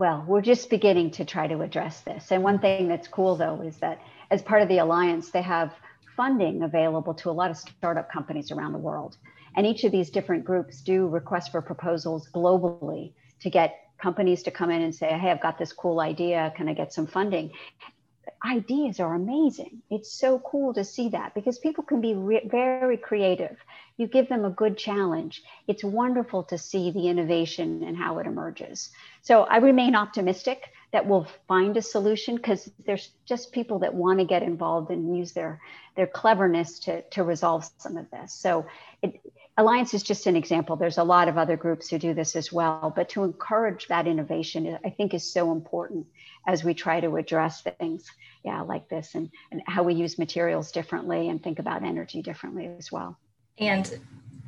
well, 0.00 0.24
we're 0.26 0.40
just 0.40 0.70
beginning 0.70 1.10
to 1.10 1.26
try 1.26 1.46
to 1.46 1.60
address 1.60 2.00
this. 2.00 2.32
And 2.32 2.42
one 2.42 2.54
mm-hmm. 2.54 2.62
thing 2.62 2.88
that's 2.88 3.06
cool 3.06 3.36
though 3.36 3.60
is 3.60 3.76
that 3.76 4.00
as 4.30 4.40
part 4.40 4.62
of 4.62 4.68
the 4.68 4.78
alliance, 4.78 5.30
they 5.30 5.42
have 5.42 5.74
funding 6.16 6.62
available 6.62 7.12
to 7.12 7.28
a 7.28 7.32
lot 7.32 7.50
of 7.50 7.58
startup 7.58 8.10
companies 8.10 8.50
around 8.50 8.72
the 8.72 8.78
world. 8.78 9.18
And 9.56 9.66
each 9.66 9.84
of 9.84 9.92
these 9.92 10.08
different 10.08 10.46
groups 10.46 10.80
do 10.80 11.06
request 11.06 11.52
for 11.52 11.60
proposals 11.60 12.30
globally 12.34 13.12
to 13.40 13.50
get 13.50 13.74
companies 13.98 14.42
to 14.44 14.50
come 14.50 14.70
in 14.70 14.80
and 14.80 14.94
say, 14.94 15.08
Hey, 15.18 15.30
I've 15.30 15.42
got 15.42 15.58
this 15.58 15.74
cool 15.74 16.00
idea. 16.00 16.50
Can 16.56 16.66
I 16.66 16.72
get 16.72 16.94
some 16.94 17.06
funding? 17.06 17.50
Ideas 18.42 19.00
are 19.00 19.14
amazing. 19.14 19.82
It's 19.90 20.10
so 20.10 20.38
cool 20.38 20.72
to 20.74 20.84
see 20.84 21.10
that 21.10 21.34
because 21.34 21.58
people 21.58 21.84
can 21.84 22.00
be 22.00 22.14
re- 22.14 22.48
very 22.50 22.96
creative. 22.96 23.58
You 24.00 24.06
give 24.06 24.30
them 24.30 24.46
a 24.46 24.50
good 24.50 24.78
challenge. 24.78 25.42
It's 25.68 25.84
wonderful 25.84 26.42
to 26.44 26.56
see 26.56 26.90
the 26.90 27.08
innovation 27.08 27.82
and 27.84 27.94
how 27.94 28.18
it 28.18 28.26
emerges. 28.26 28.88
So 29.20 29.42
I 29.42 29.58
remain 29.58 29.94
optimistic 29.94 30.72
that 30.92 31.06
we'll 31.06 31.28
find 31.46 31.76
a 31.76 31.82
solution 31.82 32.36
because 32.36 32.70
there's 32.86 33.10
just 33.26 33.52
people 33.52 33.80
that 33.80 33.92
want 33.92 34.18
to 34.18 34.24
get 34.24 34.42
involved 34.42 34.90
and 34.90 35.14
use 35.14 35.32
their 35.32 35.60
their 35.96 36.06
cleverness 36.06 36.78
to 36.78 37.02
to 37.10 37.22
resolve 37.22 37.70
some 37.76 37.98
of 37.98 38.10
this. 38.10 38.32
So 38.32 38.64
it, 39.02 39.20
Alliance 39.58 39.92
is 39.92 40.02
just 40.02 40.26
an 40.26 40.34
example. 40.34 40.76
There's 40.76 40.96
a 40.96 41.04
lot 41.04 41.28
of 41.28 41.36
other 41.36 41.58
groups 41.58 41.90
who 41.90 41.98
do 41.98 42.14
this 42.14 42.36
as 42.36 42.50
well, 42.50 42.90
but 42.96 43.10
to 43.10 43.24
encourage 43.24 43.86
that 43.88 44.06
innovation, 44.06 44.78
I 44.82 44.88
think 44.88 45.12
is 45.12 45.30
so 45.30 45.52
important 45.52 46.06
as 46.46 46.64
we 46.64 46.72
try 46.72 47.00
to 47.00 47.16
address 47.16 47.60
things, 47.60 48.10
yeah, 48.46 48.62
like 48.62 48.88
this 48.88 49.14
and, 49.14 49.30
and 49.52 49.60
how 49.66 49.82
we 49.82 49.92
use 49.92 50.18
materials 50.18 50.72
differently 50.72 51.28
and 51.28 51.42
think 51.42 51.58
about 51.58 51.84
energy 51.84 52.22
differently 52.22 52.66
as 52.78 52.90
well. 52.90 53.18
And 53.60 54.00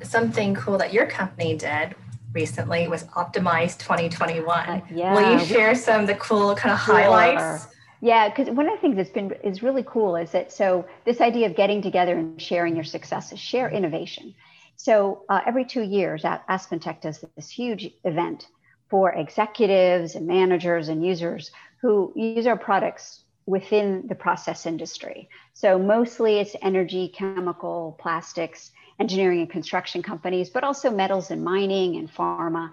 something 0.02 0.54
cool 0.54 0.78
that 0.78 0.92
your 0.92 1.06
company 1.06 1.56
did 1.56 1.94
recently 2.32 2.88
was 2.88 3.04
Optimize 3.04 3.78
2021. 3.78 4.68
Uh, 4.68 4.80
yeah. 4.90 5.14
Will 5.14 5.38
you 5.38 5.44
share 5.44 5.74
some 5.74 6.00
of 6.02 6.06
the 6.06 6.14
cool 6.14 6.54
kind 6.54 6.72
of 6.72 6.80
sure. 6.80 6.94
highlights? 6.94 7.68
Yeah, 8.00 8.28
because 8.28 8.48
one 8.50 8.66
of 8.66 8.72
the 8.72 8.80
things 8.80 8.96
that's 8.96 9.10
been 9.10 9.32
is 9.44 9.62
really 9.62 9.84
cool 9.86 10.16
is 10.16 10.32
that 10.32 10.50
so 10.50 10.86
this 11.04 11.20
idea 11.20 11.46
of 11.46 11.54
getting 11.54 11.80
together 11.82 12.16
and 12.16 12.40
sharing 12.40 12.74
your 12.74 12.84
successes, 12.84 13.38
share 13.38 13.70
innovation. 13.70 14.34
So 14.76 15.24
uh, 15.28 15.40
every 15.46 15.64
two 15.64 15.82
years, 15.82 16.22
AspenTech 16.22 17.00
does 17.00 17.24
this 17.36 17.48
huge 17.48 17.90
event 18.04 18.48
for 18.90 19.12
executives 19.12 20.16
and 20.16 20.26
managers 20.26 20.88
and 20.88 21.06
users 21.06 21.52
who 21.80 22.12
use 22.16 22.46
our 22.46 22.58
products 22.58 23.24
within 23.46 24.06
the 24.08 24.14
process 24.14 24.66
industry. 24.66 25.28
So 25.52 25.78
mostly 25.78 26.38
it's 26.38 26.56
energy, 26.62 27.08
chemical, 27.08 27.96
plastics, 28.00 28.72
engineering 28.98 29.40
and 29.40 29.50
construction 29.50 30.02
companies, 30.02 30.50
but 30.50 30.64
also 30.64 30.90
metals 30.90 31.30
and 31.30 31.42
mining 31.42 31.96
and 31.96 32.12
pharma. 32.12 32.70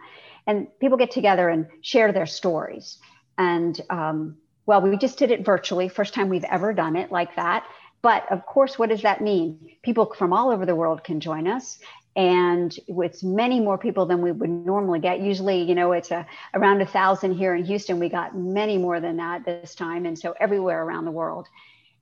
And 0.47 0.67
people 0.79 0.97
get 0.97 1.11
together 1.11 1.49
and 1.49 1.67
share 1.81 2.11
their 2.11 2.25
stories. 2.25 2.97
And 3.37 3.79
um, 3.89 4.37
well, 4.65 4.81
we 4.81 4.97
just 4.97 5.17
did 5.17 5.31
it 5.31 5.45
virtually, 5.45 5.89
first 5.89 6.13
time 6.13 6.29
we've 6.29 6.43
ever 6.43 6.73
done 6.73 6.95
it 6.95 7.11
like 7.11 7.35
that. 7.35 7.65
But 8.01 8.31
of 8.31 8.45
course, 8.45 8.79
what 8.79 8.89
does 8.89 9.01
that 9.01 9.21
mean? 9.21 9.71
People 9.81 10.13
from 10.17 10.31
all 10.31 10.51
over 10.51 10.65
the 10.65 10.75
world 10.75 11.03
can 11.03 11.19
join 11.19 11.47
us. 11.47 11.79
And 12.15 12.77
with 12.87 13.23
many 13.23 13.59
more 13.59 13.77
people 13.77 14.05
than 14.05 14.21
we 14.21 14.31
would 14.31 14.49
normally 14.49 14.99
get. 14.99 15.21
Usually, 15.21 15.61
you 15.61 15.75
know, 15.75 15.91
it's 15.91 16.11
a, 16.11 16.25
around 16.53 16.81
a 16.81 16.85
thousand 16.85 17.33
here 17.35 17.55
in 17.55 17.63
Houston. 17.65 17.99
We 17.99 18.09
got 18.09 18.35
many 18.35 18.77
more 18.77 18.99
than 18.99 19.17
that 19.17 19.45
this 19.45 19.75
time. 19.75 20.05
And 20.05 20.17
so 20.17 20.33
everywhere 20.39 20.83
around 20.83 21.05
the 21.05 21.11
world. 21.11 21.47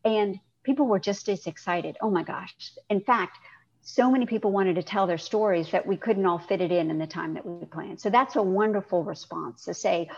And 0.05 0.39
people 0.63 0.87
were 0.87 0.99
just 0.99 1.29
as 1.29 1.45
excited. 1.45 1.97
Oh 2.01 2.09
my 2.09 2.23
gosh. 2.23 2.53
In 2.89 3.01
fact, 3.01 3.37
so 3.89 4.11
many 4.11 4.25
people 4.25 4.51
wanted 4.51 4.75
to 4.75 4.83
tell 4.83 5.07
their 5.07 5.17
stories 5.17 5.71
that 5.71 5.87
we 5.87 5.95
couldn't 5.95 6.25
all 6.25 6.39
fit 6.39 6.59
it 6.59 6.73
in 6.73 6.91
in 6.91 6.97
the 6.97 7.07
time 7.07 7.33
that 7.35 7.45
we 7.45 7.63
planned. 7.63 8.01
So 8.01 8.09
that's 8.09 8.35
a 8.35 8.43
wonderful 8.43 9.05
response 9.05 9.63
to 9.63 9.73
say, 9.73 10.09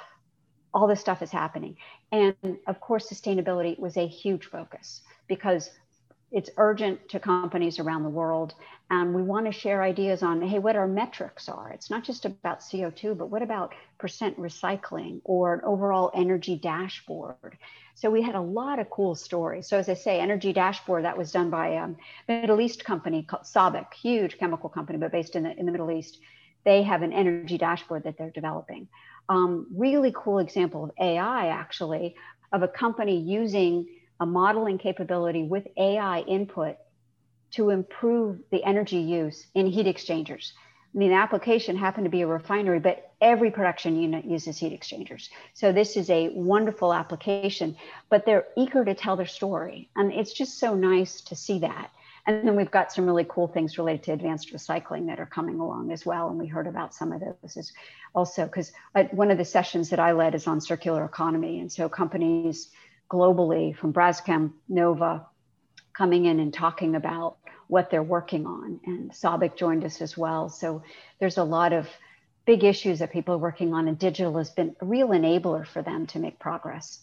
all 0.73 0.87
this 0.87 0.99
stuff 0.99 1.21
is 1.21 1.29
happening. 1.29 1.77
And 2.11 2.35
of 2.65 2.81
course, 2.81 3.07
sustainability 3.07 3.77
was 3.77 3.95
a 3.95 4.07
huge 4.07 4.45
focus 4.45 5.03
because 5.27 5.69
it's 6.31 6.49
urgent 6.57 7.09
to 7.09 7.19
companies 7.19 7.79
around 7.79 8.03
the 8.03 8.09
world. 8.09 8.53
And 8.91 9.13
we 9.13 9.21
want 9.21 9.45
to 9.45 9.51
share 9.51 9.83
ideas 9.83 10.23
on, 10.23 10.41
hey, 10.41 10.59
what 10.59 10.75
our 10.75 10.87
metrics 10.87 11.47
are. 11.49 11.69
It's 11.69 11.89
not 11.89 12.03
just 12.03 12.25
about 12.25 12.59
CO2, 12.59 13.17
but 13.17 13.29
what 13.29 13.41
about 13.41 13.73
percent 13.97 14.39
recycling 14.39 15.21
or 15.23 15.53
an 15.53 15.61
overall 15.63 16.11
energy 16.15 16.55
dashboard? 16.55 17.57
So 17.95 18.09
we 18.09 18.21
had 18.21 18.35
a 18.35 18.41
lot 18.41 18.79
of 18.79 18.89
cool 18.89 19.15
stories. 19.15 19.67
So 19.67 19.77
as 19.77 19.89
I 19.89 19.93
say, 19.93 20.19
energy 20.19 20.53
dashboard 20.53 21.03
that 21.03 21.17
was 21.17 21.31
done 21.31 21.49
by 21.49 21.67
a 21.67 21.89
Middle 22.27 22.61
East 22.61 22.85
company 22.85 23.23
called 23.23 23.43
SABIC, 23.43 23.93
huge 23.93 24.37
chemical 24.37 24.69
company, 24.69 24.97
but 24.97 25.11
based 25.11 25.35
in 25.35 25.43
the, 25.43 25.57
in 25.57 25.65
the 25.65 25.71
Middle 25.71 25.91
East. 25.91 26.19
They 26.63 26.83
have 26.83 27.01
an 27.01 27.13
energy 27.13 27.57
dashboard 27.57 28.03
that 28.03 28.17
they're 28.17 28.31
developing. 28.31 28.87
Um, 29.29 29.67
really 29.75 30.13
cool 30.15 30.39
example 30.39 30.83
of 30.83 30.91
AI 30.99 31.47
actually, 31.47 32.15
of 32.51 32.63
a 32.63 32.67
company 32.67 33.19
using 33.19 33.87
a 34.19 34.25
modeling 34.25 34.77
capability 34.77 35.43
with 35.43 35.67
AI 35.77 36.21
input 36.21 36.77
to 37.51 37.69
improve 37.69 38.39
the 38.51 38.63
energy 38.63 38.97
use 38.97 39.47
in 39.55 39.65
heat 39.67 39.87
exchangers. 39.87 40.53
I 40.93 40.97
mean, 40.97 41.09
the 41.09 41.17
application 41.17 41.75
happened 41.75 42.05
to 42.05 42.09
be 42.09 42.21
a 42.21 42.27
refinery, 42.27 42.79
but 42.79 43.11
every 43.21 43.51
production 43.51 44.01
unit 44.01 44.25
uses 44.25 44.57
heat 44.57 44.73
exchangers. 44.73 45.29
So 45.53 45.71
this 45.71 45.95
is 45.95 46.09
a 46.09 46.29
wonderful 46.29 46.93
application, 46.93 47.75
but 48.09 48.25
they're 48.25 48.47
eager 48.57 48.83
to 48.83 48.95
tell 48.95 49.15
their 49.15 49.27
story. 49.27 49.89
And 49.95 50.11
it's 50.11 50.33
just 50.33 50.57
so 50.57 50.73
nice 50.73 51.21
to 51.21 51.35
see 51.35 51.59
that. 51.59 51.91
And 52.25 52.47
then 52.47 52.55
we've 52.55 52.71
got 52.71 52.91
some 52.91 53.05
really 53.05 53.25
cool 53.29 53.47
things 53.47 53.77
related 53.77 54.03
to 54.03 54.13
advanced 54.13 54.53
recycling 54.53 55.07
that 55.07 55.19
are 55.19 55.25
coming 55.25 55.59
along 55.59 55.91
as 55.91 56.05
well. 56.05 56.29
And 56.29 56.39
we 56.39 56.47
heard 56.47 56.67
about 56.67 56.93
some 56.93 57.11
of 57.11 57.21
those 57.21 57.57
as 57.57 57.71
also 58.13 58.45
because 58.45 58.71
uh, 58.95 59.03
one 59.11 59.31
of 59.31 59.37
the 59.37 59.45
sessions 59.45 59.89
that 59.89 59.99
I 59.99 60.11
led 60.11 60.35
is 60.35 60.47
on 60.47 60.59
circular 60.59 61.05
economy. 61.05 61.59
And 61.59 61.71
so 61.71 61.87
companies 61.87 62.69
globally 63.09 63.75
from 63.75 63.91
Braskem, 63.93 64.53
Nova, 64.67 65.25
coming 65.93 66.25
in 66.25 66.39
and 66.39 66.53
talking 66.53 66.95
about 66.95 67.37
what 67.67 67.89
they're 67.89 68.03
working 68.03 68.45
on. 68.45 68.79
And 68.85 69.11
SABIC 69.11 69.55
joined 69.55 69.83
us 69.85 70.01
as 70.01 70.17
well. 70.17 70.49
So 70.49 70.83
there's 71.19 71.37
a 71.37 71.43
lot 71.43 71.73
of 71.73 71.87
big 72.45 72.63
issues 72.63 72.99
that 72.99 73.11
people 73.11 73.35
are 73.35 73.39
working 73.39 73.73
on, 73.73 73.87
and 73.87 73.97
digital 73.97 74.37
has 74.37 74.49
been 74.49 74.75
a 74.81 74.85
real 74.85 75.09
enabler 75.09 75.67
for 75.67 75.81
them 75.83 76.07
to 76.07 76.19
make 76.19 76.39
progress. 76.39 77.01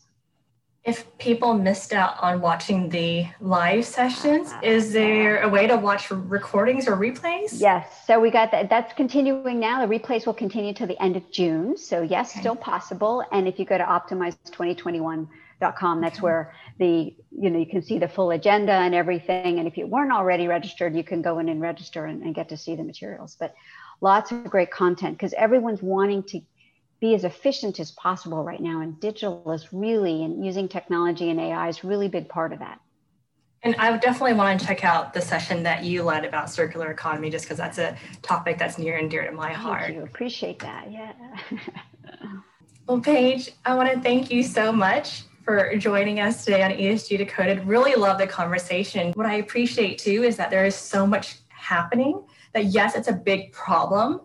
If 0.82 1.18
people 1.18 1.54
missed 1.54 1.92
out 1.92 2.14
on 2.20 2.40
watching 2.40 2.88
the 2.88 3.26
live 3.40 3.84
sessions, 3.84 4.50
ah. 4.52 4.60
is 4.62 4.92
there 4.92 5.42
a 5.42 5.48
way 5.48 5.66
to 5.66 5.76
watch 5.76 6.10
recordings 6.10 6.86
or 6.88 6.96
replays? 6.96 7.60
Yes. 7.60 8.06
So 8.06 8.18
we 8.20 8.30
got 8.30 8.50
that. 8.52 8.70
That's 8.70 8.92
continuing 8.94 9.58
now. 9.60 9.84
The 9.84 9.98
replays 9.98 10.26
will 10.26 10.34
continue 10.34 10.72
to 10.74 10.86
the 10.86 11.00
end 11.02 11.16
of 11.16 11.28
June. 11.30 11.76
So, 11.76 12.02
yes, 12.02 12.32
okay. 12.32 12.40
still 12.40 12.56
possible. 12.56 13.24
And 13.32 13.48
if 13.48 13.58
you 13.58 13.64
go 13.64 13.78
to 13.78 13.84
Optimize 13.84 14.36
2021, 14.46 15.28
com. 15.60 16.00
That's 16.00 16.20
where 16.20 16.54
the, 16.78 17.14
you 17.30 17.50
know, 17.50 17.58
you 17.58 17.66
can 17.66 17.82
see 17.82 17.98
the 17.98 18.08
full 18.08 18.30
agenda 18.30 18.72
and 18.72 18.94
everything. 18.94 19.58
And 19.58 19.66
if 19.66 19.76
you 19.76 19.86
weren't 19.86 20.12
already 20.12 20.48
registered, 20.48 20.94
you 20.94 21.04
can 21.04 21.22
go 21.22 21.38
in 21.38 21.48
and 21.48 21.60
register 21.60 22.06
and, 22.06 22.22
and 22.22 22.34
get 22.34 22.48
to 22.50 22.56
see 22.56 22.76
the 22.76 22.84
materials. 22.84 23.36
But 23.38 23.54
lots 24.00 24.32
of 24.32 24.44
great 24.44 24.70
content 24.70 25.16
because 25.16 25.32
everyone's 25.34 25.82
wanting 25.82 26.22
to 26.24 26.40
be 27.00 27.14
as 27.14 27.24
efficient 27.24 27.78
as 27.80 27.90
possible 27.92 28.42
right 28.42 28.60
now. 28.60 28.80
And 28.80 28.98
digital 29.00 29.50
is 29.52 29.72
really, 29.72 30.24
and 30.24 30.44
using 30.44 30.68
technology 30.68 31.30
and 31.30 31.40
AI 31.40 31.68
is 31.68 31.84
really 31.84 32.08
big 32.08 32.28
part 32.28 32.52
of 32.52 32.58
that. 32.60 32.80
And 33.62 33.74
I 33.76 33.96
definitely 33.96 34.34
want 34.34 34.60
to 34.60 34.66
check 34.66 34.84
out 34.84 35.12
the 35.12 35.20
session 35.20 35.62
that 35.64 35.82
you 35.82 36.02
led 36.02 36.24
about 36.24 36.50
circular 36.50 36.90
economy, 36.90 37.30
just 37.30 37.46
because 37.46 37.58
that's 37.58 37.78
a 37.78 37.96
topic 38.22 38.58
that's 38.58 38.78
near 38.78 38.96
and 38.96 39.10
dear 39.10 39.24
to 39.24 39.32
my 39.32 39.52
heart. 39.52 39.82
Thank 39.82 39.96
you. 39.96 40.02
Appreciate 40.02 40.58
that. 40.60 40.90
Yeah. 40.90 41.12
well, 42.86 43.00
Paige, 43.00 43.50
I 43.64 43.74
want 43.74 43.92
to 43.92 44.00
thank 44.00 44.30
you 44.30 44.42
so 44.42 44.70
much 44.70 45.24
for 45.46 45.76
joining 45.76 46.18
us 46.18 46.44
today 46.44 46.64
on 46.64 46.72
ESG 46.72 47.18
Decoded. 47.18 47.64
Really 47.64 47.94
love 47.94 48.18
the 48.18 48.26
conversation. 48.26 49.12
What 49.12 49.26
I 49.26 49.36
appreciate 49.36 49.96
too 49.96 50.24
is 50.24 50.36
that 50.36 50.50
there 50.50 50.66
is 50.66 50.74
so 50.74 51.06
much 51.06 51.36
happening 51.48 52.24
that 52.52 52.64
yes, 52.64 52.96
it's 52.96 53.06
a 53.06 53.12
big 53.12 53.52
problem. 53.52 54.22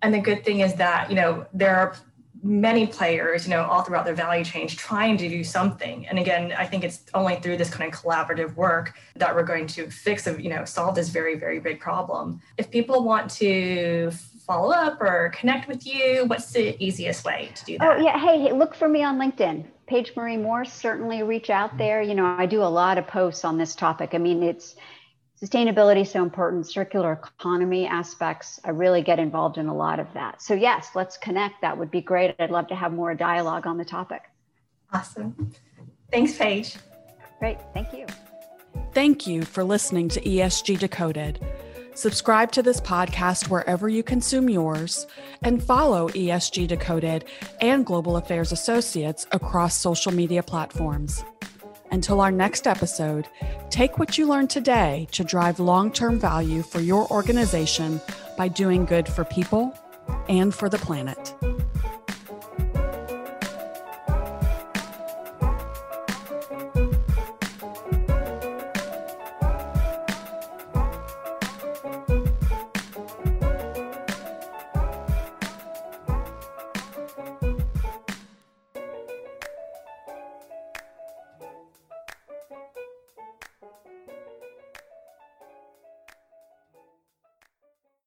And 0.00 0.14
the 0.14 0.20
good 0.20 0.44
thing 0.44 0.60
is 0.60 0.74
that, 0.74 1.10
you 1.10 1.16
know, 1.16 1.44
there 1.52 1.76
are 1.76 1.96
many 2.44 2.86
players, 2.86 3.46
you 3.46 3.50
know, 3.50 3.64
all 3.64 3.82
throughout 3.82 4.06
the 4.06 4.14
value 4.14 4.44
chain 4.44 4.68
trying 4.68 5.16
to 5.16 5.28
do 5.28 5.42
something. 5.42 6.06
And 6.06 6.20
again, 6.20 6.54
I 6.56 6.66
think 6.66 6.84
it's 6.84 7.02
only 7.14 7.34
through 7.36 7.56
this 7.56 7.68
kind 7.68 7.92
of 7.92 8.00
collaborative 8.00 8.54
work 8.54 8.94
that 9.16 9.34
we're 9.34 9.42
going 9.42 9.66
to 9.66 9.90
fix, 9.90 10.28
a, 10.28 10.40
you 10.40 10.50
know, 10.50 10.64
solve 10.64 10.94
this 10.94 11.08
very, 11.08 11.34
very 11.34 11.58
big 11.58 11.80
problem. 11.80 12.40
If 12.58 12.70
people 12.70 13.02
want 13.02 13.28
to 13.32 14.12
follow 14.46 14.72
up 14.72 15.00
or 15.00 15.32
connect 15.34 15.66
with 15.66 15.84
you, 15.84 16.26
what's 16.26 16.52
the 16.52 16.82
easiest 16.82 17.24
way 17.24 17.50
to 17.56 17.64
do 17.64 17.74
oh, 17.80 17.88
that? 17.88 17.98
Oh, 17.98 18.02
yeah. 18.02 18.18
Hey, 18.18 18.40
hey 18.40 18.52
look 18.52 18.76
for 18.76 18.88
me 18.88 19.02
on 19.02 19.18
LinkedIn. 19.18 19.64
Paige 19.90 20.12
Marie 20.14 20.36
Morse, 20.36 20.72
certainly 20.72 21.24
reach 21.24 21.50
out 21.50 21.76
there. 21.76 22.00
You 22.00 22.14
know, 22.14 22.24
I 22.24 22.46
do 22.46 22.62
a 22.62 22.70
lot 22.70 22.96
of 22.96 23.08
posts 23.08 23.44
on 23.44 23.58
this 23.58 23.74
topic. 23.74 24.10
I 24.12 24.18
mean, 24.18 24.40
it's 24.44 24.76
sustainability 25.42 26.02
is 26.02 26.12
so 26.12 26.22
important, 26.22 26.68
circular 26.68 27.14
economy 27.14 27.88
aspects. 27.88 28.60
I 28.62 28.70
really 28.70 29.02
get 29.02 29.18
involved 29.18 29.58
in 29.58 29.66
a 29.66 29.74
lot 29.74 29.98
of 29.98 30.06
that. 30.14 30.40
So, 30.42 30.54
yes, 30.54 30.90
let's 30.94 31.16
connect. 31.18 31.60
That 31.62 31.76
would 31.76 31.90
be 31.90 32.00
great. 32.00 32.36
I'd 32.38 32.52
love 32.52 32.68
to 32.68 32.76
have 32.76 32.92
more 32.92 33.16
dialogue 33.16 33.66
on 33.66 33.78
the 33.78 33.84
topic. 33.84 34.22
Awesome. 34.92 35.52
Thanks, 36.12 36.38
Paige. 36.38 36.76
Great. 37.40 37.58
Thank 37.74 37.92
you. 37.92 38.06
Thank 38.92 39.26
you 39.26 39.42
for 39.42 39.64
listening 39.64 40.08
to 40.10 40.20
ESG 40.20 40.78
Decoded. 40.78 41.44
Subscribe 41.94 42.52
to 42.52 42.62
this 42.62 42.80
podcast 42.80 43.48
wherever 43.48 43.88
you 43.88 44.02
consume 44.02 44.48
yours 44.48 45.06
and 45.42 45.62
follow 45.62 46.08
ESG 46.10 46.68
Decoded 46.68 47.24
and 47.60 47.84
Global 47.84 48.16
Affairs 48.16 48.52
Associates 48.52 49.26
across 49.32 49.76
social 49.76 50.12
media 50.12 50.42
platforms. 50.42 51.24
Until 51.90 52.20
our 52.20 52.30
next 52.30 52.68
episode, 52.68 53.26
take 53.68 53.98
what 53.98 54.16
you 54.16 54.26
learned 54.26 54.50
today 54.50 55.08
to 55.10 55.24
drive 55.24 55.58
long 55.58 55.90
term 55.92 56.18
value 56.18 56.62
for 56.62 56.80
your 56.80 57.10
organization 57.10 58.00
by 58.36 58.46
doing 58.46 58.84
good 58.84 59.08
for 59.08 59.24
people 59.24 59.76
and 60.28 60.54
for 60.54 60.68
the 60.68 60.78
planet. 60.78 61.34